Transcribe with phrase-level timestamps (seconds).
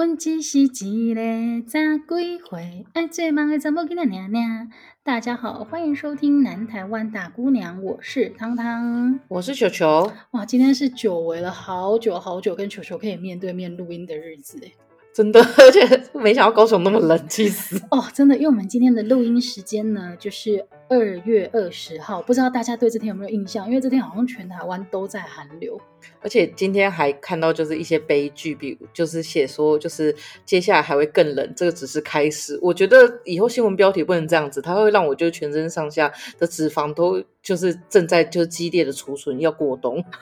[0.00, 0.66] 阮只是一
[1.14, 1.20] 个
[1.66, 1.78] 早
[2.08, 4.70] 归回，爱最忙的怎么跟他娘娘？
[5.02, 10.10] 大家好，欢迎收听南台湾大姑娘，我是汤汤，我是球球。
[10.30, 14.72] 哇，今天是久违了好久好久，跟球球可以面对面录音的日子诶
[15.12, 18.02] 真的，而且没想到高雄那么冷，气死哦！
[18.14, 23.68] 真的，因为我们今天的录音时间呢，就是二月二十号，不知道大家对这天有没有印象？
[23.68, 25.80] 因为这天好像全台湾都在寒流，
[26.20, 30.12] 而且今天还看到就是一些悲剧，比如就是写说就是
[30.44, 32.58] 接下来还会更冷，这个只是开始。
[32.60, 40.04] 我觉得以后新闻标题不能这样子，它会让我觉得全身上下的脂肪都就是正在就是激烈的储存要过冬。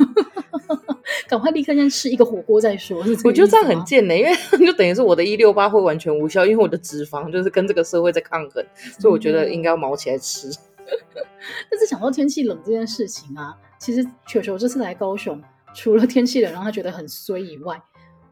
[1.26, 3.02] 赶快立刻先吃一个火锅再说。
[3.24, 8.64] 我觉得这样很贱呢、欸，因为 就等于是我的一六八会完全无效，因为我的脂肪就是跟这个社会在抗衡，
[8.98, 10.50] 所以我觉得应该要毛起来吃。
[11.70, 15.42] 但是想到天气冷这件事情啊，其实球球这次来高雄，
[15.74, 17.80] 除了天气冷让他觉得很衰以外，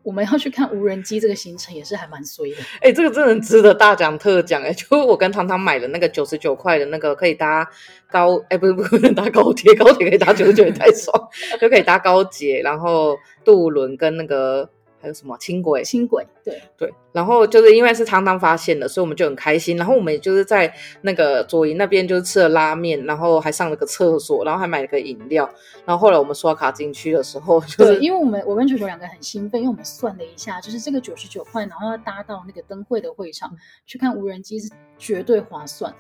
[0.03, 2.57] 我们要去看无人机这个行程也是还蛮衰的。
[2.81, 4.75] 哎、欸，这个真的值得大讲特讲哎、欸！
[4.75, 7.69] 就我跟糖糖买了那个九十九块的那个可以搭
[8.11, 11.13] 高哎、欸，不是不能搭高铁，高铁可以搭九十九也太爽，
[11.61, 14.69] 就可以搭高铁，然后渡轮跟那个。
[14.99, 15.85] 还有什么轻轨？
[15.85, 16.93] 轻轨，对对。
[17.17, 19.75] 然后就是因为是汤汤发现的，所以我们就很开心。
[19.79, 25.49] 然后我们也就是在那个左营那边就是吃了拉面，然后还上了个厕所，然后还买了个饮料。
[25.87, 33.51] 然后后来我们刷卡进去的时候， 就是对，因为我们我跟球球两个很兴奋，因为我们算了一下，就是这个九十九块，然后要搭到那个灯会的会场
[33.87, 35.91] 去看无人机是绝对划算。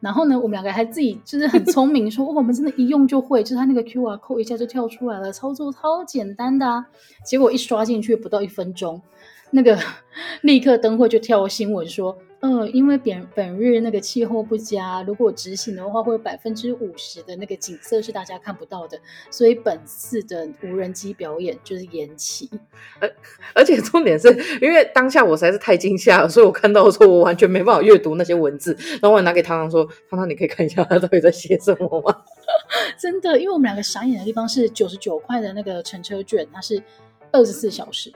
[0.00, 6.84] 然后呢，我们两个还自己就是很聪明，说、哦、我们真的一用就会，就是他那个 QR code 一下就跳出来了，操作超简单的啊。
[7.24, 9.00] 结果一刷进去不到一分钟，
[9.54, 9.78] 那个
[10.42, 12.18] 立刻灯会就跳新闻说。
[12.46, 18.98] 嗯，因为本本日那个气候不佳，如果执行的话，会有百分之五十的那个景色是大家看不到的，
[19.30, 22.50] 所以本次的无人机表演就是延期。
[23.00, 23.10] 而
[23.54, 24.28] 而且重点是
[24.60, 32.14] 因为当下我实在是太惊吓了，所以我看到的时候我完全没办法阅读那些文字，然后我拿给汤汤说：“汤汤，你可以看一下他到底在写什么吗？”
[33.00, 36.82] 真的，因为我们两个傻眼的地方是九十九块的那个乘车券，它是
[37.32, 38.12] 二十四小时，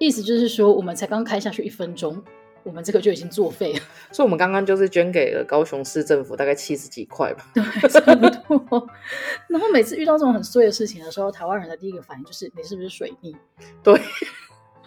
[0.00, 2.20] 意思就是说我们才刚开下去一分钟。
[2.62, 3.80] 我们这个就已经作废了，
[4.12, 7.50] 所以我们刚刚就是捐给了高雄市政府，大概七十几块吧。
[7.54, 8.86] 对，差不多。
[9.48, 13.34] 然后每次遇到这种很衰的事情的时候，台湾人的第一个反应就是你是不是水逆？
[13.82, 13.98] 对，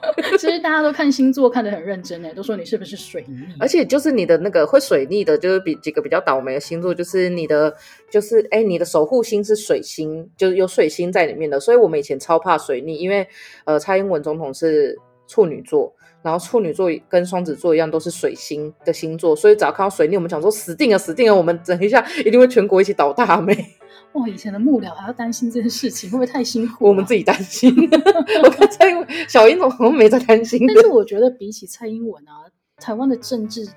[0.37, 3.45] 其实大家都看星座看得很认真诶，都说你是不是水逆？
[3.59, 7.73] 而且就是你的那个会水逆的，就是比几个比较倒霉的星座，就是你的
[8.09, 11.59] 就是哎，你的守护星是水星，就是有水星在里面的。
[11.59, 13.27] 所以我们以前超怕水逆，因为
[13.65, 14.97] 呃，蔡英文总统是
[15.27, 15.93] 处女座。
[16.23, 23.53] 然后处女座跟双子座一样，都是水星的星座，所以只要看到水逆，我们讲说死定了，死定了，我们等一下一定会全国一起倒大霉。
[24.13, 26.87] 哇，以前的幕僚还要担心这件事情，会不会太辛苦啊？
[26.89, 27.75] 我们自己担心。
[28.43, 30.65] 我看蔡英文、小英总好像没在担心。
[30.67, 32.45] 但是我觉得比起蔡英文啊，
[32.77, 33.67] 台湾的政治。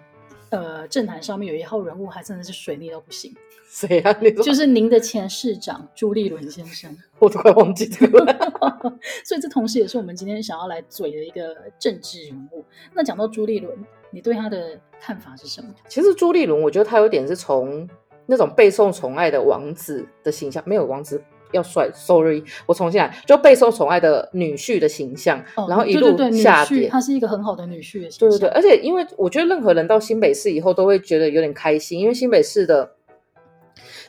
[0.51, 3.35] 呃，政坛上面有一号人物，还真的是水逆到不行。
[3.69, 4.13] 谁啊？
[4.43, 6.97] 就是您的前市长朱立伦先生。
[7.19, 8.33] 我都快忘记这个了。
[9.25, 12.65] 所以这同时也是我们今天想要来嘴的一个政治人物。
[12.95, 13.77] 那讲到朱立伦，
[14.11, 15.75] 你对他的看法是什么？
[15.89, 17.89] 其实朱立伦，我觉得他有点是从
[18.25, 21.23] 那种备受宠爱的王子的形象，没有王子。
[21.53, 26.69] 要帅，sorry，我重新来，就备受宠爱的女婿的形象，哦、然后一路下跌。
[26.69, 28.29] 对对对，他是一个很好的女婿的形象。
[28.29, 32.91] 对对对，而且因为我觉得任何人到新北市以后都会觉得有点开心，因为新北市的。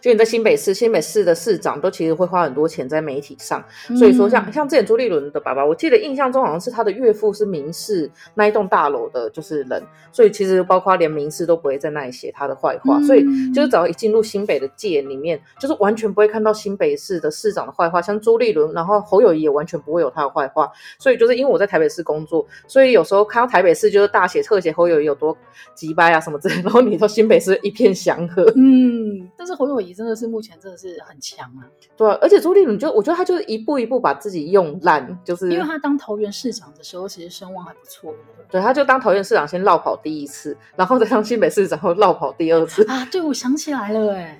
[0.02, 3.64] 就你在新北市，新北市的市长都其实会花很多钱在媒体上，
[3.98, 9.82] 所以说像像之前朱立伦的爸爸，我记得印象中好像是他的岳父是民视那一栋大楼的，就是人，
[10.12, 25.36] 所以其实包括连民视都不会在那里写他的坏话，所以就是只要一进入新北的界里面，就是完全不会看到新北市的市长的坏话，像朱立伦，然后侯友谊也完全不会有他的坏话，所以就是因为我在台北市工作，所以有时候看到台北市就是大写特写侯友谊有多
[25.74, 29.94] 急掰啊什么之类，然后你到新北市一片祥和，嗯，但是侯友宜。
[29.94, 31.66] 真的是目前真的是很强啊！
[31.96, 38.14] 对啊，而且朱立伦就我觉得他就是一步一步把自己用烂，就是因为他当桃园市长的时候，其实声望还不错。
[38.50, 43.04] 对，他就当桃园市长先落跑第一次，然后再当新北市长后落跑第二次啊！
[43.12, 44.40] 对，我想起来了 哎，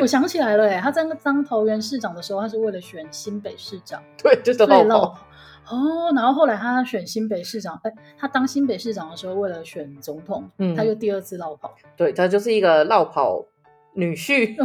[0.00, 5.18] 我想起来了哎，他在当桃园市长的时候，他是为了选新北市长， 对，就是落跑
[5.68, 6.12] 哦。
[6.14, 11.74] 然后后来他选新北市长，哎，他当新北市长的时候，为了选总统，嗯，他就第二次落跑。
[11.96, 13.44] 对，他就是一个落跑。
[13.94, 14.56] 女婿，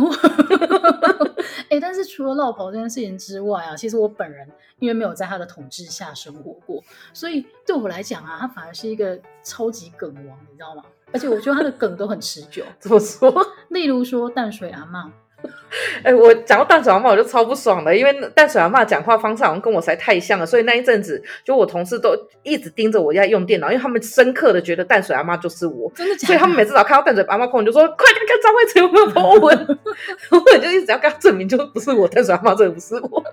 [1.69, 4.47] 哎、欸，但是除了落跑这件事情之外啊，其实我本人
[4.79, 6.81] 因为没有在他的统治下生活过，
[7.13, 10.83] 所以对我来讲啊，他反而是一个超级梗王，你知道吗？
[11.13, 12.63] 而且我觉得他的梗都很持久。
[12.79, 13.33] 怎么说？
[13.69, 15.09] 例如说淡水阿嬷，
[16.03, 26.27] 哎、欸，我讲到淡水阿妈，我就超不爽的，因为淡水阿妈讲话方式好像跟我实在太像了，所以那一阵子，就我同事都一直盯着我在用电脑，因为他们深刻的觉得淡水阿妈就是我，真的假的？
[26.27, 29.79] 所以他们每次只要看到淡水阿妈碰，就说快点看张惠慈有没有 po 文，
[30.31, 33.23] 我就一直要跟他证明，就不是我淡水阿妈，这个不是我，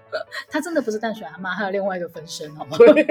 [0.50, 2.76] 他真的不是淡水 阿妈，还有另外一个分身，好吗？
[2.78, 3.06] 对。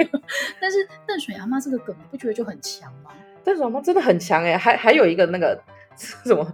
[0.60, 3.10] 但是淡水阿妈这个梗，你不觉得就很强吗？
[3.42, 5.58] 淡水阿妈真的很强哎、欸，还还有一个那个
[6.24, 6.46] 什么，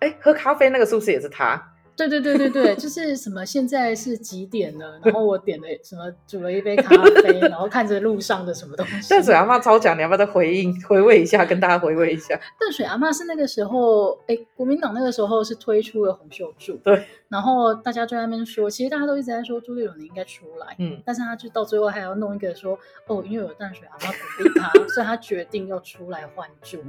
[0.00, 1.72] 哎、欸，喝咖啡那个是不是也是他？
[1.96, 5.00] 对对对对对，就是什么现在是几点了？
[5.02, 9.08] 然后我点了什么，煮了一杯咖啡，然后看着路上的什么东西。
[9.08, 12.38] 淡水阿嬷超强，你要不要再回应回味一下，跟大家回味一下？
[12.60, 26.82] 淡水阿嬷是那个时候，哎，国民党那个时候是推出了洪秀柱，对，然后大家就在那边说，其实大家都一直在说朱立伦你应该出来，嗯，但是他就到最后还要弄一个说，哦，因为有淡水阿嬷鼓励他， 所以他决定要出来换柱。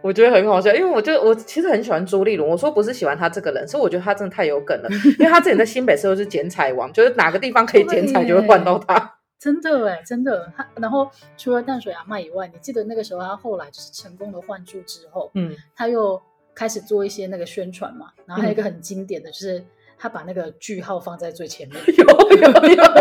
[0.00, 4.88] 我觉得很好笑，因为我就我其实很喜欢朱立伦，我说不是喜欢他这个人，是我觉得他真的太有梗了。
[5.18, 9.14] 因为他之前在新北市都是剪彩王，就是哪个地方可以剪彩就会换到他。
[9.38, 10.52] 真的哎，真的。
[10.56, 16.20] 他然后除了淡水阿嬷以外，你记得那个时候他后来就是成功的换柱之后，嗯，他又
[16.58, 18.06] 开始做一些那个宣传嘛。
[18.26, 19.64] 然后还有一个很经典的就是
[19.96, 21.78] 他把那个句号放在最前面。
[21.96, 22.04] 有
[22.36, 22.82] 有有。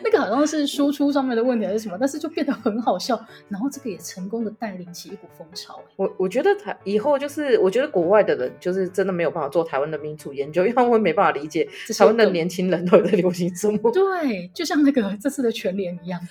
[0.00, 5.80] 那个好像是输出上面的问题还是什么，但是就变得很好笑，然后这个也成功的带领起一股风潮。
[5.96, 13.90] 我我觉得台以后就是，我觉得国外的人就是真的没有办法做台湾的民主研究，因为他们没办法理解台湾的年轻人都在流行什么。
[13.90, 16.20] 对，就像那个这次的全联一样。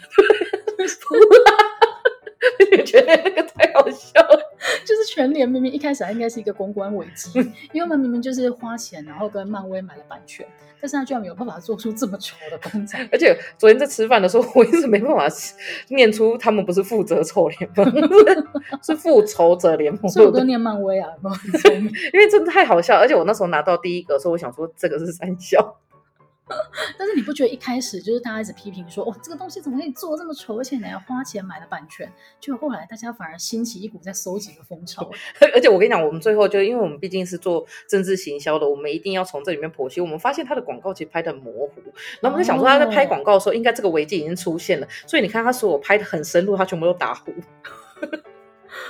[2.86, 4.47] 全联那个太好笑了，
[4.88, 7.38] 就是全联明明一开始还应该是一个公关危机，
[7.74, 10.48] 因为我们明明就是花钱，然后跟漫威买了版权，
[10.80, 12.98] 但是他居然没有办法做出这么丑的公仔。
[13.12, 15.28] 而且昨天在吃饭的时候，我一直没办法
[15.90, 17.86] 念出他们不是复仇者联盟，
[18.82, 20.10] 是复仇者联盟。
[20.10, 21.10] 所以我都念漫威啊，
[22.14, 22.96] 因为真的太好笑。
[22.98, 25.78] 而且我那时候拿到第一个的时候，我想说这个是三小。
[26.98, 32.12] 但是你不觉得一开始就是大家一直批评说，哦，这个东西怎么可以做这么丑，而且你还要花钱买了版权？
[32.40, 35.10] 就后来大家反而兴起一股在收集的风潮。
[35.54, 40.00] 而且我跟你讲，我们最后就因为我们毕竟是做政治行销的，我们一定要从这里面剖析。
[40.00, 41.82] 我们发现他的广告其实拍的很模糊，
[42.22, 44.88] 然后我们就想说他在拍广告的时候，应该这个危机已经出现了。
[45.06, 47.34] 所以你看他说我拍的很深入，他全部都打糊。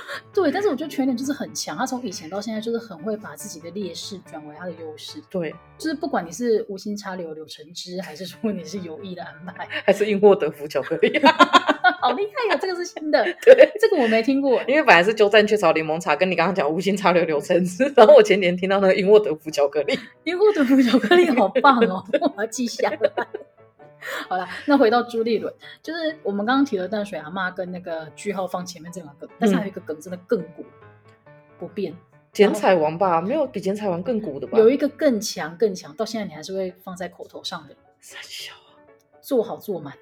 [0.32, 5.22] 对，但是我觉得全脸就是很强，他从以前到现在就是很会把自己的劣势转为他的优势。
[5.30, 11.20] 对，就是不管你是无心插柳柳成枝，还是说你是有意的安排，还是因祸得福巧克力，
[12.00, 12.56] 好厉害呀、啊！
[12.60, 14.62] 这个是新的， 对，这个我没听过。
[14.68, 22.04] 因为本来是鸠占雀巢柠檬茶，跟你刚刚讲无心插柳柳成枝，然后我前年听到那个因祸得福巧克力，因祸得福巧克力好棒哦，
[22.36, 22.98] 我要记下来。
[24.28, 25.52] 好了，那回到朱立伦，
[25.82, 30.64] 就是我们刚刚提了淡水阿妈跟那个句号放前面这两个梗，但是还有一个梗真的更古
[31.58, 31.94] 不变，
[32.32, 34.58] 剪彩王吧，没有比剪彩王更古的吧？
[34.58, 37.74] 有一个更强更强，到现在你还是会放在口头上的。
[38.00, 38.78] 三小啊，
[39.20, 39.92] 做好做满。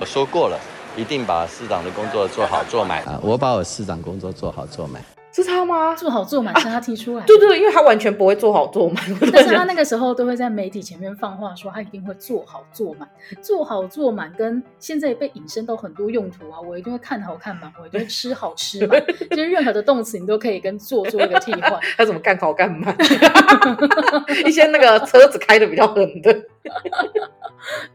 [0.00, 0.58] 我说过了，
[0.96, 3.20] 一定把市长的工作做好做满啊！
[3.22, 5.00] 我把我市长工作做好做满。
[5.42, 5.94] 是他吗？
[5.94, 7.26] 做好做满是他提出来的。
[7.26, 8.96] 对对，因为他完全不会做好做满。
[9.30, 13.06] 但是他那个时候都会在媒体前面放话说他一定会做好做满。
[13.42, 18.98] 做好做满跟现在被引申到很多用途啊，我一定会看好看满，我一定会吃好吃满，
[19.30, 21.78] 就是任何的动词你都可以跟做做一个替换。
[21.98, 22.96] 他怎么干好干满？
[24.46, 26.32] 一些那个车子开的比较狠的。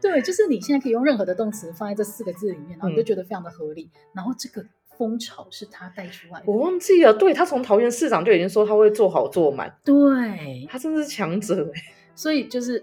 [0.00, 3.90] 对，就是你现在可以用任何的动词放在这四个字里面，然后你就觉得非常的合理。
[3.92, 4.64] 嗯、然后这个。
[4.96, 7.12] 风潮是他带出来的，我忘记了。
[7.14, 11.70] 对，他从桃园市长就已经说他会做好做满，对，他真的是强者。
[12.14, 12.82] 所以就是，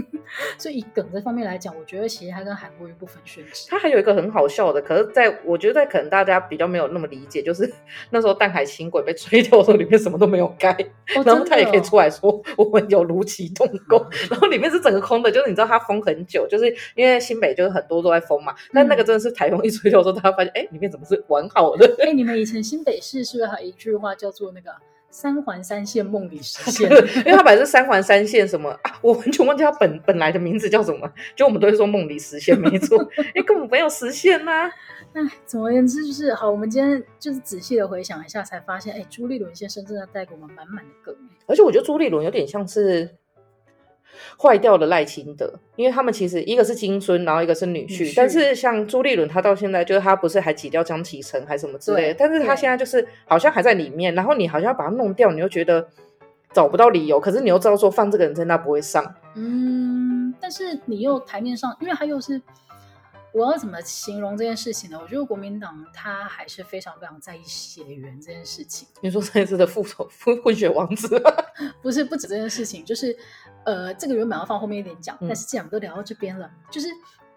[0.58, 3.68] 所以以梗这方面来讲，我觉得其实他跟韩国瑜不分轩輊。
[3.68, 7.70] 他还有一个很好笑的，可是在我觉得在可能大家比较没有那么理解，就是
[8.10, 10.72] 那时候淡海轻轨被吹掉的时候，里面什么都没有盖，
[11.16, 21.96] 哦、然后他也可以出来说我们有如期动工，哦、然后里面是整个空的，就是你知道它封很久，就是因为新北就是很多都在封嘛，但那个真的是台风一吹掉的时候，大家发现哎，里面怎么是完好的？
[21.98, 24.70] 哎，你们以前新北市是不是还有一句话叫做那个？
[25.10, 26.88] 三环三线梦里实现，
[27.18, 32.98] 因为他本来是三环三线什么啊，我完全忘记他本本来的名字叫什么，就我们都会说梦里实现，没错，
[33.34, 34.70] 哎，根本没有实现呐、啊。
[35.12, 41.14] 那总而言之就是好，我们今天就是仔细的回想一下，才发现，哎，朱立伦先生真的带给我们满满的梗，
[41.46, 43.16] 而且我觉得朱立伦有点像是。
[44.40, 48.04] 坏掉了赖清德，因为他们其实一个是金孙，然后一个是女婿。
[48.04, 55.88] 女婿，但是像朱立伦，他到现在就是他不是还挤掉江启臣还是什么之类的，但是他现在就是好像还在里面，然后你好像要把他弄掉，你又觉得
[56.52, 59.14] 找不到理由，可是你又知道说放这个人在那不会上。
[59.36, 62.40] 嗯，但是你又台面上，因为他又是
[63.32, 64.98] 我要怎么形容这件事情呢？
[65.00, 68.88] 我觉得国民党他还是非常非常在意血缘这件事情。
[69.00, 70.08] 你说这次的复仇
[70.42, 71.20] 混血王子？
[71.82, 73.16] 不是，不止这件事情，就是
[73.64, 76.88] 呃，这个原本要放后面一点讲，嗯、但是既然都聊到这边了，就是。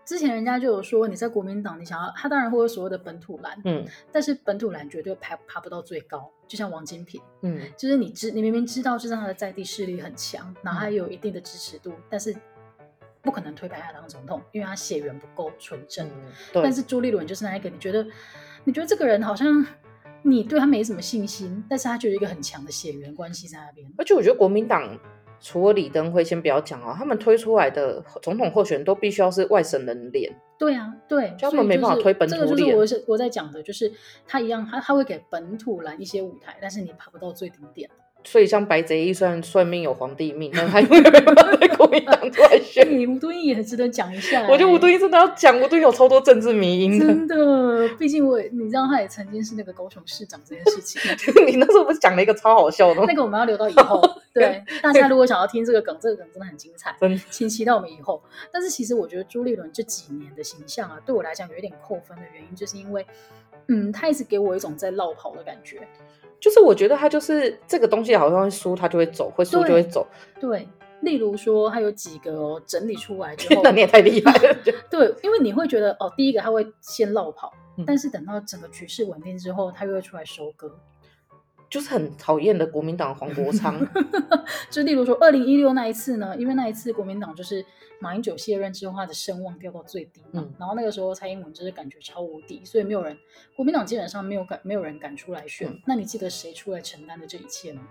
[0.05, 12.35] 之前人家就有说，你在国民党，你想要他当然会有所谓的本土蓝，嗯，但是本土蓝绝对爬爬不到最高，就像王金平，嗯，就是你知你明明知道，就是他的在地势力很强，然后他有一定的支持度，嗯、但是
[13.23, 16.07] 不可能推派他当总统，因为他血缘不够纯正。
[16.07, 16.61] 嗯、对。
[16.61, 18.05] 但是朱立伦就是那一个，你觉得
[18.65, 19.65] 你觉得这个人好像
[20.21, 23.91] 你对他没什么信心，但是他就有一个很强的血缘关系在那边。
[23.97, 24.99] 而且我觉得国民党。
[25.45, 30.33] 除了李登辉，先不要讲哦，他们推出来的总统候选人都必须要是外省人脸。
[30.57, 32.47] 对啊，对，他们没办法推本土脸。
[32.47, 33.91] 这个就是我是我在讲的，就是
[34.25, 37.89] 他一样，他他会给本土蓝一些舞台，但是你爬不到最顶点。
[38.23, 42.89] 所以像白贼一算算命有皇帝命， 但他永远没办法在国民党出来选。
[42.89, 44.51] 你吴敦义也很值得讲一下，欸。
[44.51, 47.05] 我觉得吴敦义真的要讲，吴敦义有超多政治迷因的。
[47.05, 51.01] 真的，毕竟我你知道他也曾经是那个高雄市长这件事情。
[51.45, 53.05] 你那时候不是讲了一个超好笑的吗？
[53.07, 54.01] 那个我们要留到以后。
[54.33, 58.19] 对，大家如果想要听这个梗，这个梗真的很精彩，真的请期待我们以后。
[58.51, 63.05] 但是其实我觉得朱立伦这几年的形象啊，对我来讲有一点扣分的原因，就是因为，
[63.67, 65.87] 嗯，他一直给我一种在落跑的感觉。
[66.43, 70.05] 就是我觉得他就是这个东西，好像会输他就会走，会输就会走。
[70.41, 70.67] 对，
[70.99, 74.53] 例如说他有几个哦，整理出来之后，那你也太厉害了。
[74.91, 80.69] 对，因为你会觉得哦，第一个他会先落跑，嗯，但是等到整个局势稳定之后，他又会出来收割。
[81.73, 83.83] 就是很讨厌的国民党黄国昌，
[84.69, 87.65] 就例如说二零一六那一次呢，因为那一次国民党就是
[87.97, 93.17] 马英九卸任之后，他的声望掉到最低嘛，嗯、然后那个时候蔡英文就是感觉超无敌，所以没有人，
[93.55, 95.67] 国民党基本上没有敢，没有人敢出来选。
[95.67, 97.81] 嗯、那你记得谁出来承担的这一切吗？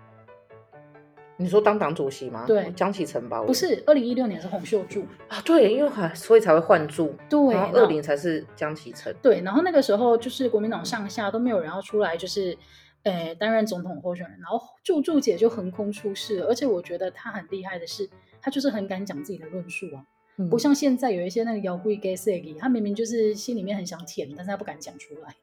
[1.35, 2.45] 你说当党主席吗？
[2.47, 3.41] 对，江启臣吧？
[3.41, 12.57] 不是，二零一六年是洪秀柱啊，对，因为还所以才会换柱，对，然后二零才是江启臣，对，然后那个时候就是国民党上下都没有人要出来，就是。
[13.03, 18.09] 诶，担任总统候选人，然后柱柱姐就横空出世了，而且我觉得她很厉害的是，
[18.41, 20.05] 她就是很敢讲自己的论述啊，
[20.37, 25.35] 嗯、不像现在有一些那个妖怪给塞给，她明明就是心里面很想舔，但是她不敢讲出来。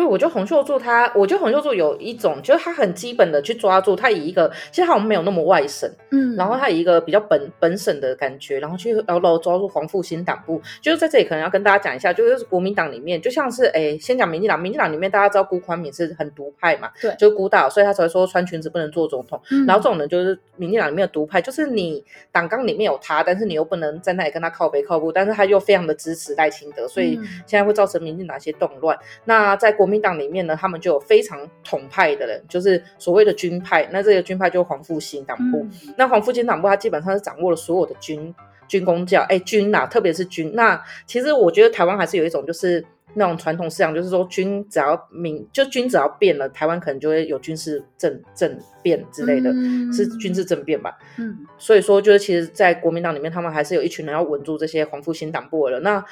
[0.00, 22.02] 对，我觉得洪秀柱他，我觉得洪秀柱有一种，就是他很基本的去抓住，他以一个其实他好像没有那么外省，嗯，然后他以一个比较本本省的感觉，然后去牢牢抓住黄复兴党部，就是在这里可能要跟大家讲一下，就是国民党里面，就像是哎，先讲民进党，民进党里面大家知道辜宽敏是很独派嘛，对，就是孤岛，所以他才会说穿裙子不能做总统，嗯、然后这种人就是民进党里面的独派，就是你
[22.32, 28.98] 党纲里面有他，但是你又不能在那里跟他靠背靠步，但是他又非常的支持赖清德，所以现在会造成民进党一些动乱。
[29.24, 30.56] 那在国民党里面呢？
[30.56, 33.88] 他们就有非常统派的人，就是所谓的军派。
[33.92, 35.58] 那这个军派就是黄复兴党部。
[35.58, 38.34] 嗯、那黄复兴党部，他基本上是掌握了所有的军
[38.68, 40.52] 军工教，哎，军呐，特别是军。
[40.54, 50.96] 那其实我觉得台湾还是有一种就是那种传统思想，就是说军只要民，就军只要变了，台湾可能就会有军事政政变之类的，嗯、是军事政变吧？
[51.18, 55.82] 嗯，所以说就是其实，在国民党里面，他们还是有一群人要稳住这些黄复兴党部的人。
[55.82, 56.04] 那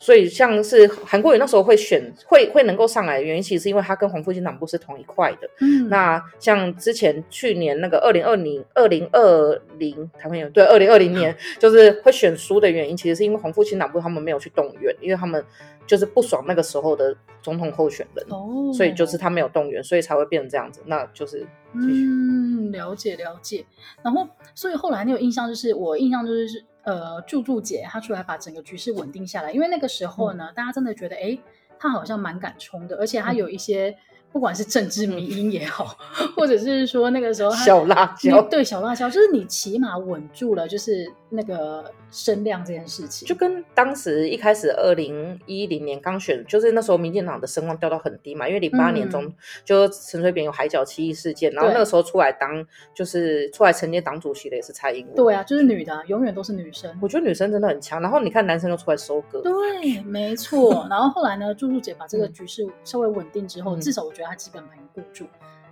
[0.00, 5.50] 所以，像是韩国瑜那时候会选，会会能够上来的原因，其实是因为他跟黄复兴党部是同一块的。
[5.60, 15.44] 嗯，那像之前去年那个二零二零二零二零台湾有对二零二零年就是会选输的原因，其实是因为黄复兴党部他们没有去动员，因为他们
[15.84, 17.12] 就是不爽那个时候的
[17.42, 20.80] 总统候选人，哦，所以就是他没有动员，所以才会变成这样子。
[20.86, 23.66] 那就是嗯，了解了解。
[24.04, 26.64] 然后，所以后来你有印象，就是我印象就是。
[26.88, 31.38] 呃，柱柱姐她出来把整个局势稳定下来，因为那个时候呢，嗯、大家真的觉得，哎，
[31.78, 33.94] 她好像蛮敢冲的，而且她有一些。
[34.30, 64.12] 嗯不管是政治迷因也好，嗯、或者是说那个时候小辣椒，对小辣椒，就是你起码稳住了，就是那个声量这件事情，就跟当时一开始二零一零年刚选，就是那时候民进党的声望掉到很低嘛，因为零八年中、嗯、就陈水扁有海角七义事件，然后那个时候出来当就是出来承接党主席的也是蔡英文，对啊，就是女的、啊，永远都是女生，我觉得女生真的很强，然后你看男生又出来收割，对，没错，然后后来呢，柱柱姐把这个局势稍微稳定之后，嗯、至少我。
[64.18, 65.26] 觉得他基本盘固住，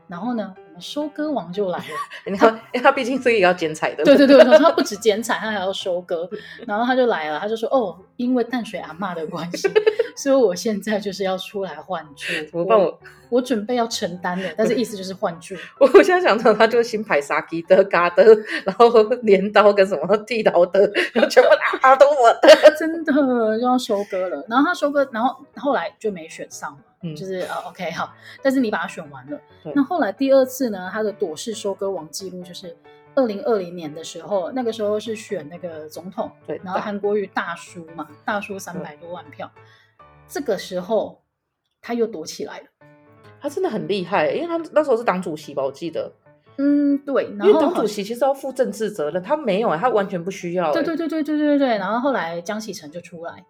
[0.07, 1.85] 然后呢，我们收割王就来了。
[2.27, 4.05] 你看，因为他毕竟是一个要剪彩的。
[4.05, 6.29] 对对对，他不止剪彩，他还要收割。
[6.65, 9.69] 然后他就来了，他就说：“哦，因为淡水阿嬷的关系，
[10.17, 12.33] 所以我现在就是要出来换柱。
[12.53, 12.99] 我帮我，
[13.31, 15.57] 我准备要承担的，但是意思就是换柱。
[15.81, 18.25] 我我现在想到他就是新牌杀鸡的嘎的，
[18.65, 20.81] 然后镰刀跟什么剃刀的，
[21.13, 21.49] 然后全部
[21.83, 23.13] 拿都我的，真的
[23.59, 24.47] 就要收割了。
[24.49, 26.79] 然后他收割，然后后来就没选上。”
[27.15, 29.39] 就是呃，OK 好，但是你把它选完了。
[29.75, 32.75] 那后来第二次呢，他的躲式收割王记录就是
[33.15, 39.51] 二零二零年的时候，那个时候是选那个总统，对，然后韩国瑜大输嘛，大输三百多万票，
[40.27, 41.23] 这个时候
[41.81, 42.67] 他又躲起来了。
[43.41, 46.11] 他真的很厉害，因为他那时候是党主席吧，我记得。
[46.59, 47.25] 嗯，对。
[47.37, 50.73] 然后因为党主席其实要负政治责任，他没有，他完全不需要。
[50.73, 51.69] 对对对对对对对。
[51.77, 53.45] 然后后来江启臣就出来，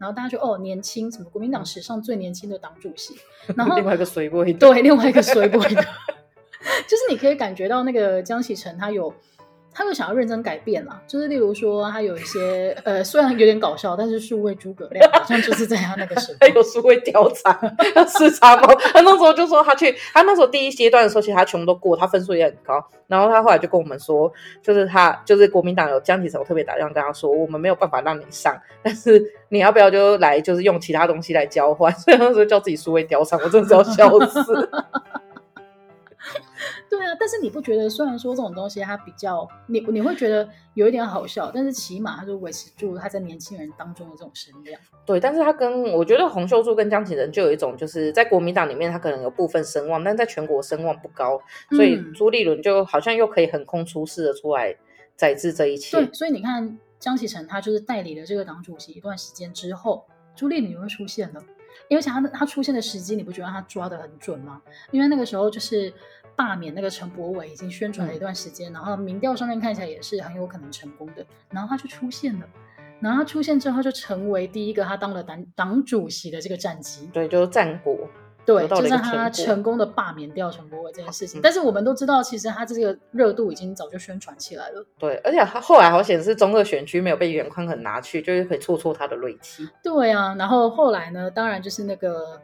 [0.00, 3.14] 然后大家就哦，年轻，什么国民党史上最年轻的党主席。
[3.54, 5.82] 然后另外一个水鬼， 对，另外一个水鬼的。
[6.88, 9.12] 就是你可以感觉到那个江启臣他有，
[9.72, 11.00] 他有想要认真改变啦。
[11.06, 18.68] 就是例如说，他有一些呃，虽然有点搞笑，但是数位诸葛亮好像就是在他那个时候， 他有数位貂蝉，要视察吗？
[18.92, 22.84] 他那时候就说他去，他那时候第一阶段的时候，其实他全部都过，他分数也很高。
[23.06, 31.92] 然后他后来就跟我们说，就是他就是国民党有江启臣特别打电话跟他说，我们没有办法让你上，但是你要不要就来，就是用其他东西来交换？
[31.98, 34.70] 所以那时候叫自己数位貂蝉，我真的是要笑死。
[37.18, 44.80] 但是你不觉得，虽然说这种东西它比较，你你会觉得有一点好笑，但是起码它就维持住他在年轻人当中的这种声量。
[45.04, 51.40] 对，但是他跟我觉得洪秀柱跟江启臣就有一种，就是在国民党里面他可能有部分声望，但在全国声望不高，
[51.70, 54.76] 所以朱立伦就好像又可以横空出世的出来
[55.16, 55.96] 宰制这一切。
[55.96, 60.04] 对，所以你看江启臣他就是代理了这个党主席一段时间之后，
[60.36, 61.40] 朱立伦又会出现了。
[61.90, 64.62] 因为想他他出现的时机，你不觉得他抓得很准吗？
[64.92, 65.92] 因为那个时候就是
[66.36, 72.46] 罢免那个陈柏伟已经宣传了一段时间，嗯、然后民调上面看起来也是很有可能成功的，然后他就出现了，
[73.00, 78.08] 然后他出现之后就成为第一个他当了党党主席的这个战绩，对，就是战果。
[78.44, 81.40] 对，就是他成功的罢免掉陈国伟这件事情。
[81.40, 84.84] 嗯、但是我们都知道，其实他这个热度已经早就宣传起来了。
[84.98, 89.68] 对，而且他后来好显示中二选区没有被袁宽很拿去，就是可以挫挫他的锐气。
[89.82, 92.40] 对啊，然后后来呢，当然就是那个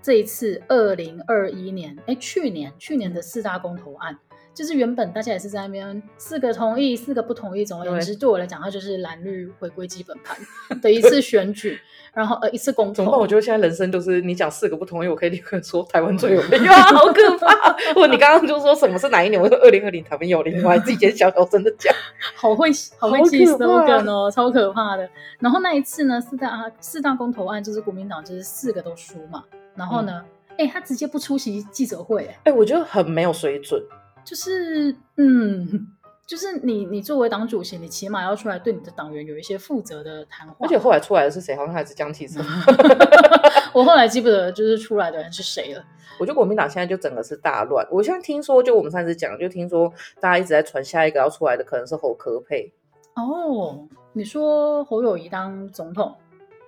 [0.00, 4.18] 这一次二零二一年，哎，去年去年的四大公投案。
[4.54, 7.64] 就是原本大家也是在那边四个同意，四个不同意。
[7.64, 10.36] 总而言之，对我来讲，它就是蓝绿回归基本盘
[10.80, 11.80] 的一次选举，
[12.12, 12.94] 然后呃一次公投。
[12.94, 13.18] 怎么办？
[13.18, 17.74] 我觉得现在人生就是你讲四个不同意，我可以立刻说台湾最有 利啊，好可怕！
[17.96, 19.40] 我你刚刚就说什么是哪一年？
[19.40, 21.94] 我说二零二零台湾有利，我还自己先小小声的讲，
[22.36, 25.08] 好会好会记 slogan 哦，超可怕的。
[25.38, 29.44] 然后那一次呢，四大四大公投案就是国民党就是四个都输嘛，
[29.74, 30.22] 然后呢，
[30.58, 33.82] 哎、嗯，他直接不出席记者会，哎，我觉得很没有水准。
[34.24, 35.86] 就是，嗯，
[36.26, 40.56] 就是你，你作为党主席，你起码要出来对你的党员有一些负责的谈话。
[40.60, 41.54] 而且后来出来的是谁？
[41.56, 42.44] 好像还是江启臣。
[43.74, 45.84] 我后来记不得，就是出来的人是谁了。
[46.20, 47.86] 我觉得国民党现在就整个是大乱。
[47.90, 52.72] 我现在听说，就我们上次讲，就听说大家一直在传下一个要出来的可能是侯科佩。
[53.14, 56.14] 哦，你说侯友谊当总统？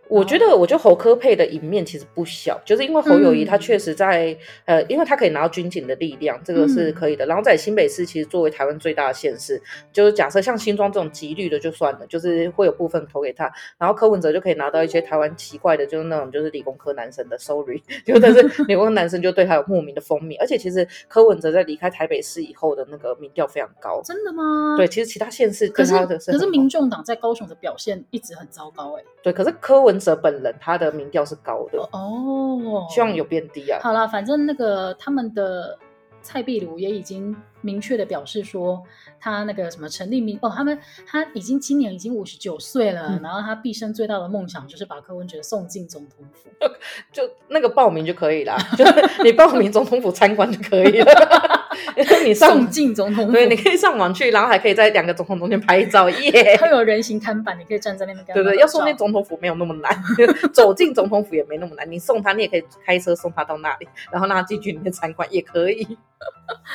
[0.08, 4.36] 我觉得，我觉得侯科配的赢面其实不小，就是因为侯友谊他确实在、
[4.66, 7.24] 嗯、呃，因为他可以拿到军警的力量，这个是可以的。
[7.24, 9.60] 嗯、然后在新北市，其实作为台湾最大的县市，
[9.92, 13.50] 就是假设像新庄这种极绿的就算了，就是会有部分投给他。
[13.78, 20.38] 然后柯文哲就可以拿到一些台湾奇怪的，就是那种就是理工科男生的，sorry， 就但是理工科男生就对他有莫名的风靡。
[20.38, 24.76] 而且其实柯文哲在离开台北市以后的那个民调非常高，真的吗？
[24.76, 29.93] 对，其实其他县市跟他的，可是可是民众党在高雄的表现一直很糟糕、欸，哎，对，可是柯文。
[29.98, 33.80] 者本人他的民调是高的哦，希望有变低啊。
[33.83, 35.78] 好啦，反正那个他们的
[36.22, 38.83] 蔡壁如也已经明确的表示说，
[39.20, 46.48] 他那个什么陈立明哦，他们他已经今年已经五十九岁了，嗯、然后他毕生最大的梦想就是把柯文哲送进总统府，
[47.12, 51.53] 就那个报名就可以了，就是你报名总统府参观就可以了。
[52.24, 56.56] 你上送进总统府，对，你可以上网去，然后还可以在两个总统中间拍照耶。
[56.60, 58.26] 它有人形看板，你可以站在那边。
[58.34, 59.90] 对对，要送进总统府没有那么难，
[60.52, 61.90] 走进总统府也没那么难。
[61.90, 65.98] 你送他，你也可以开车送他到那里，然后让他进去里面参观也可以。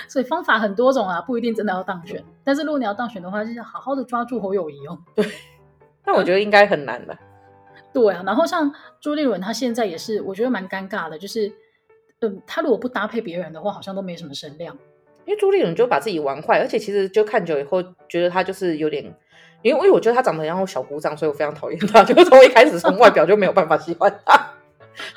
[0.08, 2.24] 所以方法很多种啊，不一定真的要当选。
[2.44, 4.98] 但是如果你要当选的话，就是好好的抓住侯友谊哦。
[5.16, 5.26] 对，
[6.04, 7.18] 但我觉得应该很难的。
[7.92, 11.52] 对啊，然后像朱立伦，他现在也是，我觉得蛮尴尬的，就是，
[12.22, 14.78] 嗯，他如果不搭配别人的话，好像都没什么声量。
[15.30, 19.04] 因为朱立伦就把自己玩坏，而且其实就看久以后，觉得他就是有点，
[19.62, 22.02] 因为因为我觉得他长得像小姑丈，所以我非常讨厌他。
[22.04, 24.54] 就是从一开始从外表就没有办法喜欢他，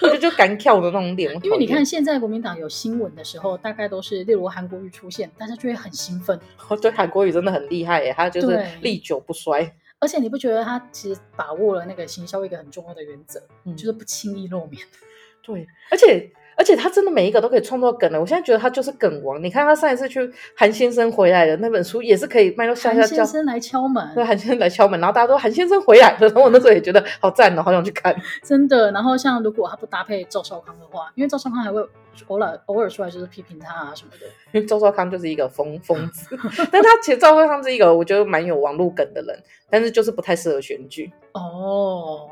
[0.03, 1.33] 我觉得就敢跳的那种脸。
[1.42, 6.38] 因为你看现在国民党有新闻的时候，大概都是例如韩国瑜出现，大家就会很兴奋。
[6.68, 9.75] 我觉得韩国瑜真的很厉害耶，他就是历久不衰。
[9.98, 14.83] 而且你不觉得他其实把握了那个行销一个很重要的原则，嗯、就是不轻易露面。
[15.42, 16.31] 对，而且。
[16.57, 19.43] 而且他真的每一个都可以创作梗的，我现在觉得他就是梗王。
[19.43, 23.17] 你看他上一次去韩先生回来的那本书，也是可以卖到下下叫。
[23.17, 28.15] 韩先生来敲门，对，韩先生来敲门，然后大家都韩先生回来了，然后我那时候也觉得好赞哦，好想去看。
[28.45, 31.81] 真的，然后像如果他不搭配赵少康的话，因为赵少康还会
[32.29, 34.27] 偶尔偶尔出来就是批评他啊什么的。
[34.53, 36.37] 因为赵少康就是一个疯疯子，
[36.71, 41.11] 但他其实赵少康是一个我觉得蛮有网络梗的人，但是就是不太适合选剧。
[41.33, 42.29] 哦，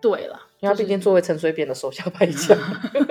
[0.00, 0.38] 对了。
[0.60, 2.58] 因为他毕竟作为陈水扁的手下败将，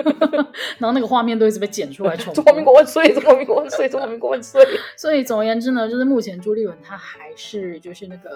[0.78, 2.32] 然后那个画面都一直被剪出来重。
[2.34, 3.12] 中华民国万岁！
[3.14, 3.88] 中华民国万岁！
[3.88, 4.62] 中华民国万岁！
[4.96, 8.30] 所以总而言之呢，就是目前朱立伦他还是就是那个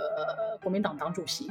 [0.62, 1.51] 国民党党主席。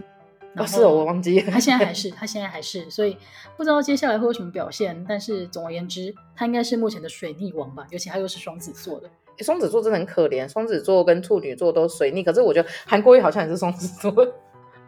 [0.57, 3.15] 哦，是哦，我忘记他现在还是， 他现在还是，所以
[3.55, 5.05] 不知道接下来会有什么表现。
[5.07, 7.85] 但是总而言之，他应该是目前的水逆王吧？
[7.91, 9.09] 尤其他又是双子座的。
[9.37, 12.21] 双子座真的很可怜，双子座跟处女座都水逆。
[12.21, 14.11] 可是我觉得韩国瑜好像也是双子座。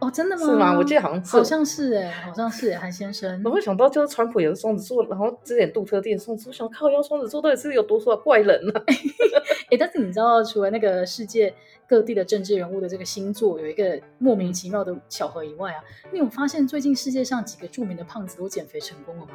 [0.03, 0.43] 哦，真的吗？
[0.43, 0.77] 是吗？
[0.77, 3.41] 我记得好像是，好像是哎，好像是韩先生。
[3.45, 8.73] 我会想到就是川普也是双子座，然后之前杜特地也是双子座，想靠腰双子座到底是有多少怪人呢？
[9.71, 11.53] 哎，但是你知道，除了那个世界
[11.87, 19.31] 各地的政治人物的这个星座有一个莫名其妙的巧合以外啊，你有发现最近世界上几个著名的胖子都减肥成功了吗？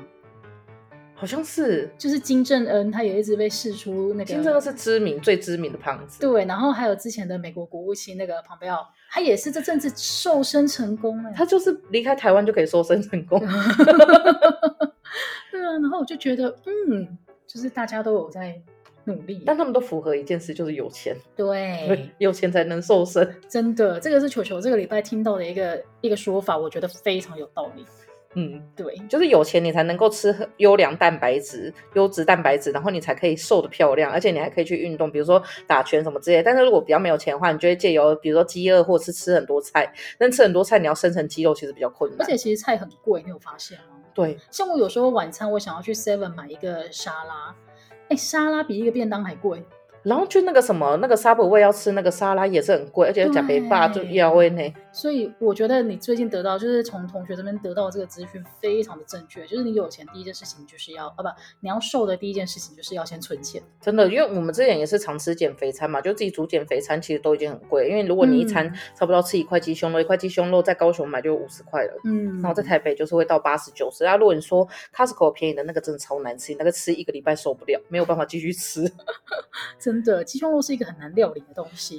[1.15, 4.25] 好像是，就是金正恩，他也一直被试出那个。
[4.25, 6.21] 金正恩是知名最知名的胖子。
[6.21, 8.87] 对，然后还有之前的美国国务卿那个庞贝奥。
[9.11, 13.41] 他也是这阵子瘦身成功了，他就是离开台湾就可以瘦身成功。
[15.51, 18.61] 对啊，然后我就觉得，嗯，就是大家都有在
[19.05, 21.17] 努力，但他们都符合一件事，就是有钱。
[21.35, 23.35] 对，对， 有钱才能瘦身。
[23.49, 27.87] 真的，这个是球球这个礼拜听到的一个一个说法，我觉得非常有道理。
[28.35, 36.43] 嗯，对，就是有钱你才能够吃优良蛋白质、优质蛋白质，然后你才可以瘦的漂亮，而且你还可以去运动，比如说打拳什么之类。
[36.43, 43.97] 但是如果比较没有钱的话，你就会借由比如说饥饿或者是吃很多菜，但吃很多菜你要生成肌肉其实比较困难，而且其实菜很贵，你有发现吗？
[44.15, 47.55] 对，像我有时候晚餐我想要去 Seven 买一个沙拉，
[48.09, 49.65] 哎，沙拉比一个便当还贵。
[50.05, 54.63] 然后去那个什么那个 Subway 要吃那个沙拉也是很贵，而且讲北霸就要位呢。
[54.99, 61.29] 所以我觉得你最近得到就是从同学这边得到这个资讯非常的正确，就是你有钱第一件事情就是要啊不，
[61.61, 63.63] 你要瘦的第一件事情就是要先存钱。
[63.81, 67.89] 真的，因为我们之前也是常吃减肥餐嘛，就自己煮减肥餐，其实都已经很贵。
[67.89, 74.05] 因为如果你一餐差不多吃一块鸡胸肉，嗯、一块鸡胸肉在高雄买就五十块了，嗯，然后在台北就是会到八十九十。
[74.05, 78.93] 啊，如果你说 Costco 便宜的那个真的超难吃，你那个吃一个礼拜受不了，没有办法继续吃。
[79.79, 81.97] 真的，鸡胸肉是一个很难料理的东西，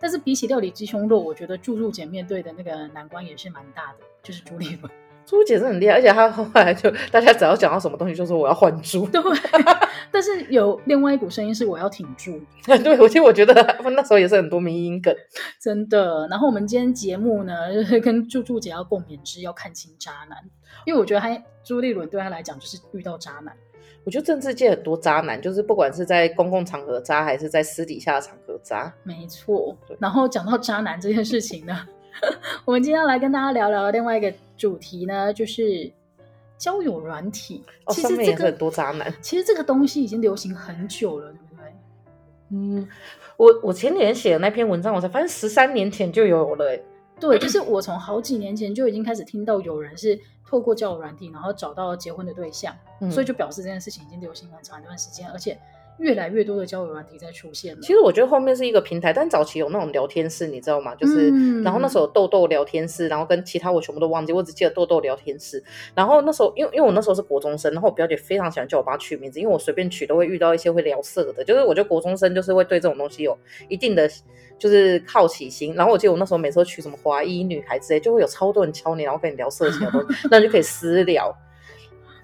[0.00, 4.82] 但是比起料理鸡胸肉，我觉得注入减面对的那个难关也是蛮大的，就是朱立伦。
[5.26, 9.06] 柱柱姐是很厉害，而且她后来就大家只要讲到什么东西，就说我要换猪。
[9.08, 9.20] 对，
[10.10, 12.40] 但是有另外一股声音是我要挺住。
[12.66, 15.14] 对，我其实我觉得那时候也是很多迷音梗，
[15.60, 16.26] 真的。
[16.28, 20.38] 然后我们今天节目呢，就是跟朱朱姐要共勉之，要看清渣男，
[20.84, 21.28] 因为我觉得她
[21.64, 23.54] 朱立伦对她来讲就是遇到渣男。
[24.02, 28.92] 我觉得政治界很多渣男，就是不管是在公共场合渣，还是在私底下的场合渣。
[29.04, 29.76] 没错。
[29.98, 31.86] 然后讲到渣男这件事情呢，
[32.64, 35.90] 我们今天要来跟大家聊聊另外一个主题呢，就是
[36.58, 37.64] 交友软体。
[37.86, 39.12] 哦，其实这很多渣男。
[39.20, 41.72] 其实这个东西已经流行很久了，对不对？
[42.50, 42.88] 嗯，
[43.36, 46.78] 我我前年写的那篇文章，我才发现十三年前就有了。
[47.18, 55.58] 对，就是我从好几年前就已经开始听到有人是透过交友软体，然后找到结婚的对象，嗯，所以就表示这件事情已经流行很长一段时间，而且
[56.00, 57.80] 越来越多的交友软体在出现了。
[57.82, 60.94] 其实我觉得后面是一个平台，但早期有那种聊天室，你知道吗？
[60.96, 65.62] 就是，嗯、然后那时候有豆豆聊天室，然后跟其他我全部都忘记，我只记得豆豆聊天室。
[65.94, 73.36] 然后那时候，因为因为我那时候是国中生，然后我表姐非常喜欢叫我帮她取名字，因为我随便取都会遇到一些会聊色的，就是我觉得国中生就是会对这种东西有
[73.68, 74.10] 一定的。
[74.58, 81.34] 就是好奇心，然后我记得我那时候每次都取什么华裔女孩之类，就会有超多人敲你，然后跟你聊色情的东西，那你就可以私聊。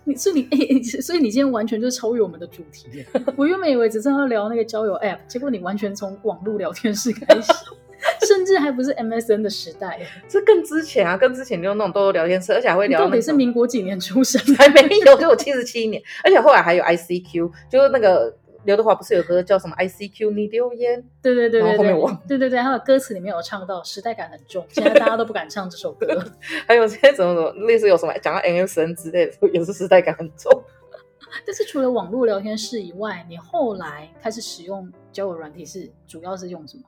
[0.06, 3.04] 你所以你哎、欸，所以你今天完全就是超越我们的主题。
[3.36, 7.52] 我原本以为只是要聊那个交友 App，结果你完全从网络聊天室开始，
[8.26, 13.10] 甚至还不是 MSN 的时代，这更之前啊，更之前就那种多多聊天室，而且还会聊、那个。
[13.10, 14.40] 到底是民国几年出生？
[14.56, 18.34] 还没有，就我七十七年，而且后来还有 ICQ，就是那个。
[18.66, 21.02] 刘德华不是有歌叫什么 I C Q 你留言？
[21.22, 26.06] 对对对对，后面我对对对，他的歌词里面有唱到，时代感很重， 现在大家都不敢唱这首歌。
[26.66, 30.50] 还有这些什么什么，类似有什么讲到 M S N 之类的，也是时代感很重。
[31.46, 36.82] 但是除了网络聊天室以外，你后来开始使用交友软体是主要是用什么？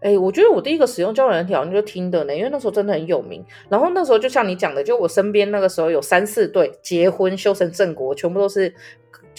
[0.00, 3.44] 哎，我觉得我第一个使用交友软体好像就听的呢，因为那时候真的很有名。
[3.68, 8.74] 然后那时候就像你讲的，就我身边那个时候有三四对结婚修成正果，全部都是。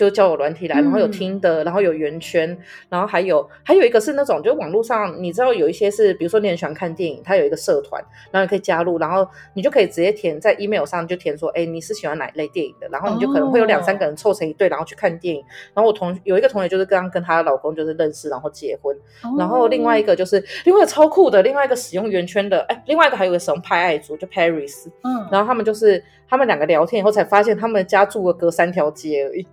[0.02, 2.58] 就叫我软体来，然后有听的，然后有圆圈，
[2.90, 15.44] 然后还有还有一个是那种，就网络上你知道有一些是，比如说你很喜欢看电影，它有一个社团，然后你可以加入，然后你就可以直接填在 email 上就填说，哎，你是喜欢哪一类电影的，然后你就可能会有两三个人凑成一对，然后去看电影。
[15.76, 18.98] 然后我同有一个同学就是刚刚跟她老公就是认识，然后结婚，
[19.38, 29.46] 然后另外一个就是另外一个超酷的，另外一个使用圆圈的，哎，另外一个还有一个使用派爱族，就 Paris，嗯，然后他们就是他们两个聊天以后才发现他们家住了隔三条街而已。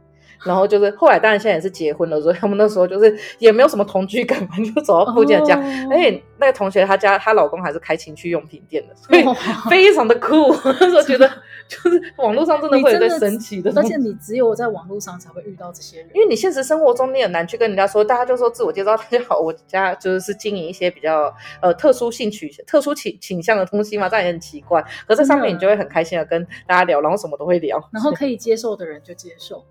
[0.45, 5.57] 然后就是后来，当然现在也是结婚了，所以他们那时候就是也没有什么同居感嘛， 就走到附近的家。
[5.91, 9.25] 而且那个同学她家她老公还是开情趣用品店的，所以
[9.69, 10.55] 非常的酷。
[10.65, 11.29] 那时候觉得
[11.67, 24.81] 就是网络上真的会有点神奇的，而且你只有在网络上才会遇到这些人，因为你现实生活中你很难去跟人家说，大家就说自我介绍，大家好，我家就是是经营一些比较呃特殊性取特殊倾倾向的东西嘛，这样也很奇怪。
[25.07, 29.65] 可是在上面你就会很开心的跟大家聊，然后什么都会聊，然后可以接受的人就接受。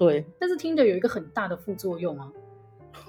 [0.00, 2.32] 对，但是听着有一个很大的副作用啊，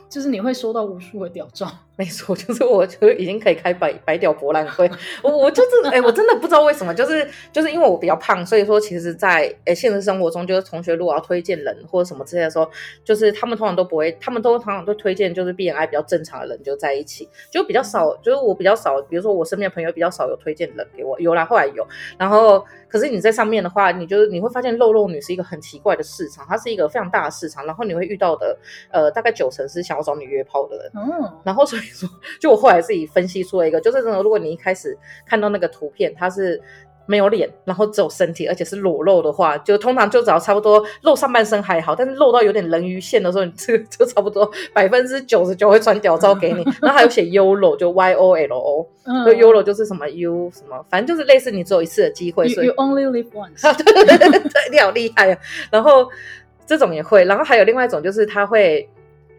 [0.10, 1.72] 就是你会收到无数的屌照。
[2.02, 4.90] 没错，就是我就已经可以开百百屌博览会，
[5.22, 12.68] 我我就是哎、欸，我真的不知道为什么，就是就是因为我比较胖，所以说其实在，在、欸、哎现实生活中，就是同学如果要推荐人或者什么之类的时候，
[13.04, 21.88] 就是他们通常都不会，他们都通常都推荐就是 BMI 比较正常的人就在一起，就比较少，就是我比较少，比如说我身边的朋友比较少有推荐人给我，有啦，后来有，
[22.18, 28.58] 然后可是你在上面的话，你就是你会发现肉肉女是一个很奇怪的市场，它是一个非常大的市场，然后你会遇到的
[28.90, 36.62] 呃大概九成是想要找你约炮的人，嗯，然后所以说就我后来自己分析出了一个，就是如果你一开始看到那个图片，它是
[37.08, 46.64] 没有脸，然后只有身体，而且是裸露的话，就通常就只要差不多露上半身还好，但是露到有点人鱼线的时候，你这个就差不多百分之九十九会传屌照给你。
[46.80, 48.88] 然后还有写 YOLO，就 Y O L O，
[49.26, 53.62] 就 YOLO 就是什么 U 什么，反正就是类似你只有一次的机会，所以 You only live once。
[53.84, 55.38] 对对对对，你好厉害啊！
[55.72, 56.08] 然后
[56.66, 58.88] 这种也会，然后还有另外一种就是他会，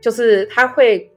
[0.01, 1.09] 就是他会。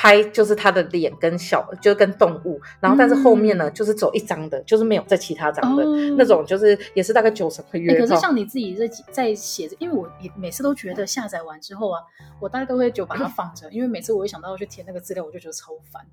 [0.00, 7.98] 拍就是他的脸跟小，就跟动物，然后但是后面呢，嗯、就是走一张的，就是没有在其他张的、哦、那种，就是也是大概九成会约、欸。
[7.98, 12.00] 可是像你自己在在写，因为我也每次都觉得下载完之后啊，
[12.38, 16.06] 我大概都会就把它放着，因为每次我一想到要去填那个资料，我就觉得超烦。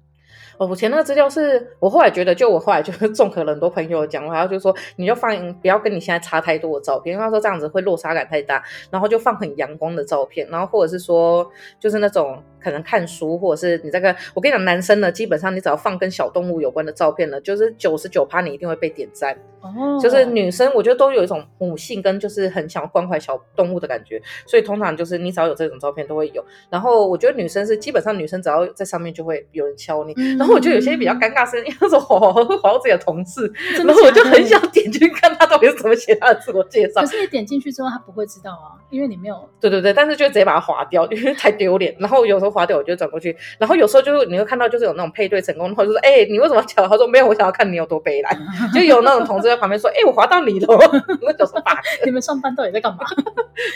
[0.58, 19.38] 哦，我前那个资料是我后来觉得，就我后来就是 综合了很多朋友讲，然后就说你就放不要跟你现在差太多的照片，因为他说这样子会落差感太大，然后就放很阳光的照片，然后或者是说就是那种可能看书，或者是你这个，我跟你讲，男生呢，基本上你只要放跟小动物有关的照片呢，就是九十九趴你一定会被点赞。
[19.62, 26.46] 哦，就是女生我觉得都有一种母性跟就是很想要关怀小动物的感觉，所以通常就是你只要有这种照片都会有。
[26.70, 30.14] 然后我觉得女生是基本上女生只要在上面就会有人敲你。
[30.18, 33.52] 嗯然后我觉得有些比较尴尬，是因为那时候滑滑滑到自己的同事，
[33.86, 37.02] 然后我就 很想点进去看他到底是怎么写他的自我介绍。
[37.02, 39.50] 可是你点进去之后，他不会知道啊，因为你没有。
[39.60, 41.96] 对对对，但是就直接把它划掉，因为太丢脸。
[42.00, 43.36] 然后有时候划掉，我就转过去。
[43.58, 48.38] 然后有时候就是你会看到，就是有那种配对成功，然后就说：“哎，你为什么抢？”他说：“没有，我想要看你有多悲哀。
[48.74, 50.68] ”就有那种同事在旁边说：“哎，我划到你了。
[51.22, 53.00] ”那就是把你们上班到底在干嘛？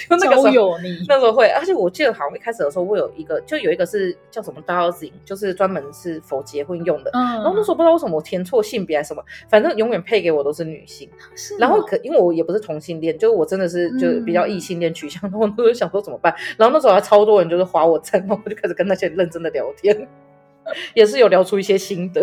[0.10, 7.12] 就那个时候有你那时候会，而且我记得好像一开始的时候，我有一个，就有一个是叫什么 Dowsing，就是专门是否结婚用的。
[7.14, 7.22] 嗯。
[7.36, 11.10] 然后那时候不知道为什么我填错性别还是什么，反正永远配给我都是女性。
[11.60, 16.34] 然后可因为我也不是同性恋，就是我真的是就比较异性恋取向，然后我那时候想说怎么办？
[16.58, 20.08] 然后那时候还超多人就是划我赞，然后我就开始跟那些人认真的聊天，
[20.96, 22.22] 也是有聊出一些心得。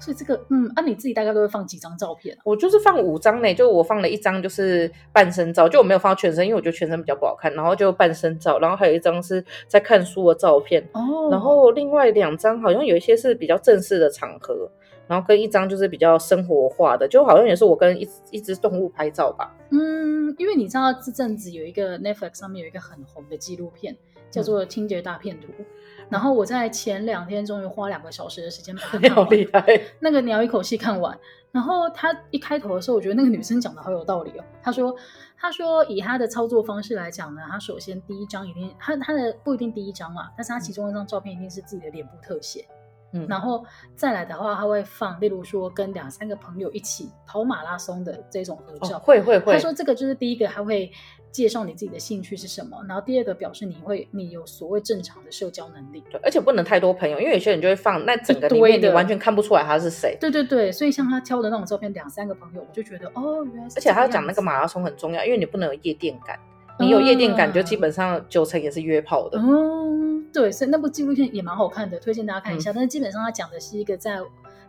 [0.00, 2.36] 所以这个，嗯，啊，你自己大概都会放几张照片？
[2.42, 14.70] 我就是放五张呢，就我放了一张就是半身照，就我没有放全身，因为我觉得全身比较不好看，然后就半身照，然后还有一张是在看书的照片，哦，然后另外两张好像有一些是比较正式的场合，
[15.06, 19.54] 然后跟一张就是比较生活化的，就好像也是我跟一一只动物拍照吧。
[19.70, 23.94] 嗯，因为你知道这阵子有一个 Netflix 上面有一个很红的纪录片，
[24.30, 25.48] 叫做《Tinder 大片图》。
[25.58, 25.66] 嗯
[26.10, 29.80] 然后我在前两天终于花两个小时的时间把它 看完，好厉害！
[30.00, 31.16] 那个你要一口气看完。
[31.52, 34.44] 然后他一开头的时候，我觉得那个女生讲的好有道理哦。
[34.62, 34.94] 她说
[35.36, 42.64] ：“她说以她的操作方式来讲呢，她首先第一张一定，她她的不一定第一张嘛，但是她其中一张照片一定是自己的脸部特写。
[43.12, 43.64] 嗯，然后
[43.96, 48.98] 再来的话，他会放，例如说跟两三个朋友一起跑马拉松的这种合照。
[48.98, 49.52] 哦，会会会。
[49.52, 50.90] 他说这个就是第一个，他会。”
[51.32, 60.16] 介绍你自己的兴趣是什么，然后第二个表示你会你有所谓正常的社交能力，对，而且不能太多朋友，因为有些人就会放那整个里面你完全看不出来他是谁。
[60.20, 63.78] 对对对，所以像他挑的那种照片，两三个朋友，我就觉得哦，原来是。
[63.78, 66.36] 而且他讲那个马拉松很重要，因为你不能有夜店感，
[66.80, 69.38] 你有夜店感就基本上九成也是约炮的。
[69.38, 72.72] 嗯，对，所以那部纪录片也蛮好看的，推荐大家看一下。
[72.72, 74.18] 嗯、但是基本上他讲的是一个在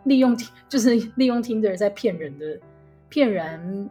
[0.04, 0.36] 利用
[0.68, 2.56] 就是利用 Tinder 在骗人的
[3.08, 3.90] 骗人。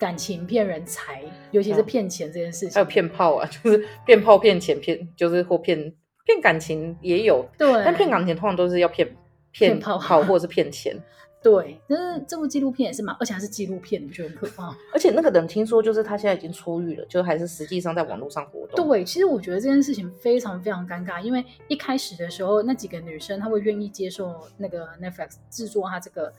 [0.00, 5.78] 感情骗人财，尤其是骗钱这件事情，还有骗炮啊， 就是骗炮骗钱骗，就是或骗
[6.24, 9.06] 骗感情也有，对，但骗感情通常都是要骗
[9.52, 10.96] 骗炮或者是骗钱。
[11.42, 14.76] 对，但是这部纪录片也是嘛，而且还是纪录片，你觉得很可怕。
[14.92, 18.86] 而且那个人听说就是他现在已经出狱了，就还是实际上在网络上活动。
[18.86, 26.30] 对，其实我觉得这件事情非常非常尴尬，因为一开始的时候那几个女生她会愿意接受那个 Netflix 制作他这个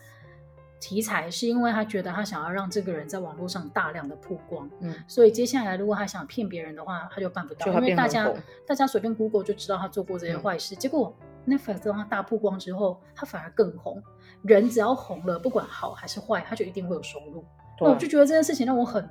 [0.82, 4.68] 题材，是因为他觉得他想要让这个人在网络上大量的曝光。
[4.80, 8.28] 嗯，所以接下来如果他想骗别人的话，他就办不到，因为大家
[8.66, 10.74] 大家随便 Google 就知道他做过这些坏事。
[10.74, 11.14] 嗯、结果
[11.46, 14.02] Netflix 让她大曝光之后，他反而更红。
[14.42, 17.44] 人只要红了，不管好还是坏，他就一定会有收入。
[17.80, 19.08] 那、啊、我就觉得这件事情让我很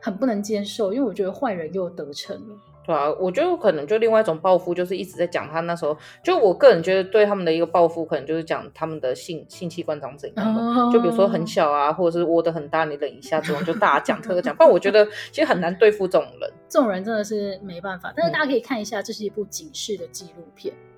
[0.00, 2.56] 很不能接受，因为我觉得坏人又得逞了。
[2.84, 5.94] 对啊，我觉得可能就另外一种报复，就是一直在讲他那时候。
[6.24, 14.56] 就我个人觉得对他们的一个报复，可能就是讲他们的性性器官长怎样、的、就比如说很小啊，或者是窝的很大，你忍一下这种，就大讲特讲。
[14.58, 18.10] 但我觉得其实很难对付这种人， 这种人真的是没办法。
[18.16, 20.72] 但是大家可以看一下，这是一部警示的纪录片。
[20.74, 20.97] 嗯，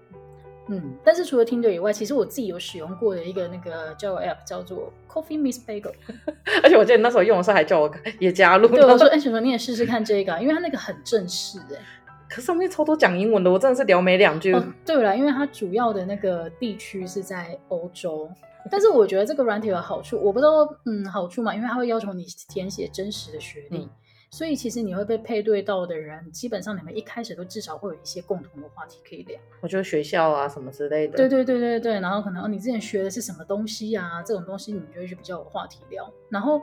[1.05, 5.93] 但是除了 Tinder 以外，其实我自己有使用过的一个那个交友 App 叫做 Coffee Miss Bagel，
[6.63, 8.69] 而且我记得那时候用的时候还叫我也加入。
[8.69, 11.77] 对，我说哎，什么你也试试看这个，因为它那个很正式哎。
[12.29, 14.53] 可是上面超多讲英文的，我真的是聊没两句。
[14.53, 18.31] 哦，对了，因为它主要的那个地区是在欧洲，
[18.71, 20.51] 但是我觉得这个软体有好处，我不知道
[20.87, 23.79] 嗯好处嘛，因为它会要求你填写真实的学历。
[23.79, 23.91] 嗯
[24.33, 29.39] 所以其实你会被配对到的人，基本上你们一开始都至少会有一些共同的话题可以聊。
[29.61, 31.17] 我觉得学校啊什么之类的。
[31.17, 36.09] 对对对对对，然后可能哦你之前学的是什么东西啊，这种东西你们就会比较有话题聊。
[36.29, 36.63] 然后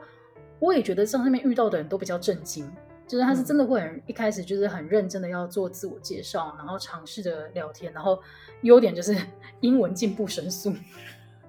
[0.60, 2.72] 我也觉得上面遇到的人都比较正经，
[3.06, 8.18] 就是他是真的会很、嗯、一开始就是很认真的要做自我介绍，然后尝试着聊天，然后
[8.62, 9.14] 优点就是
[9.60, 10.74] 英文进步神速。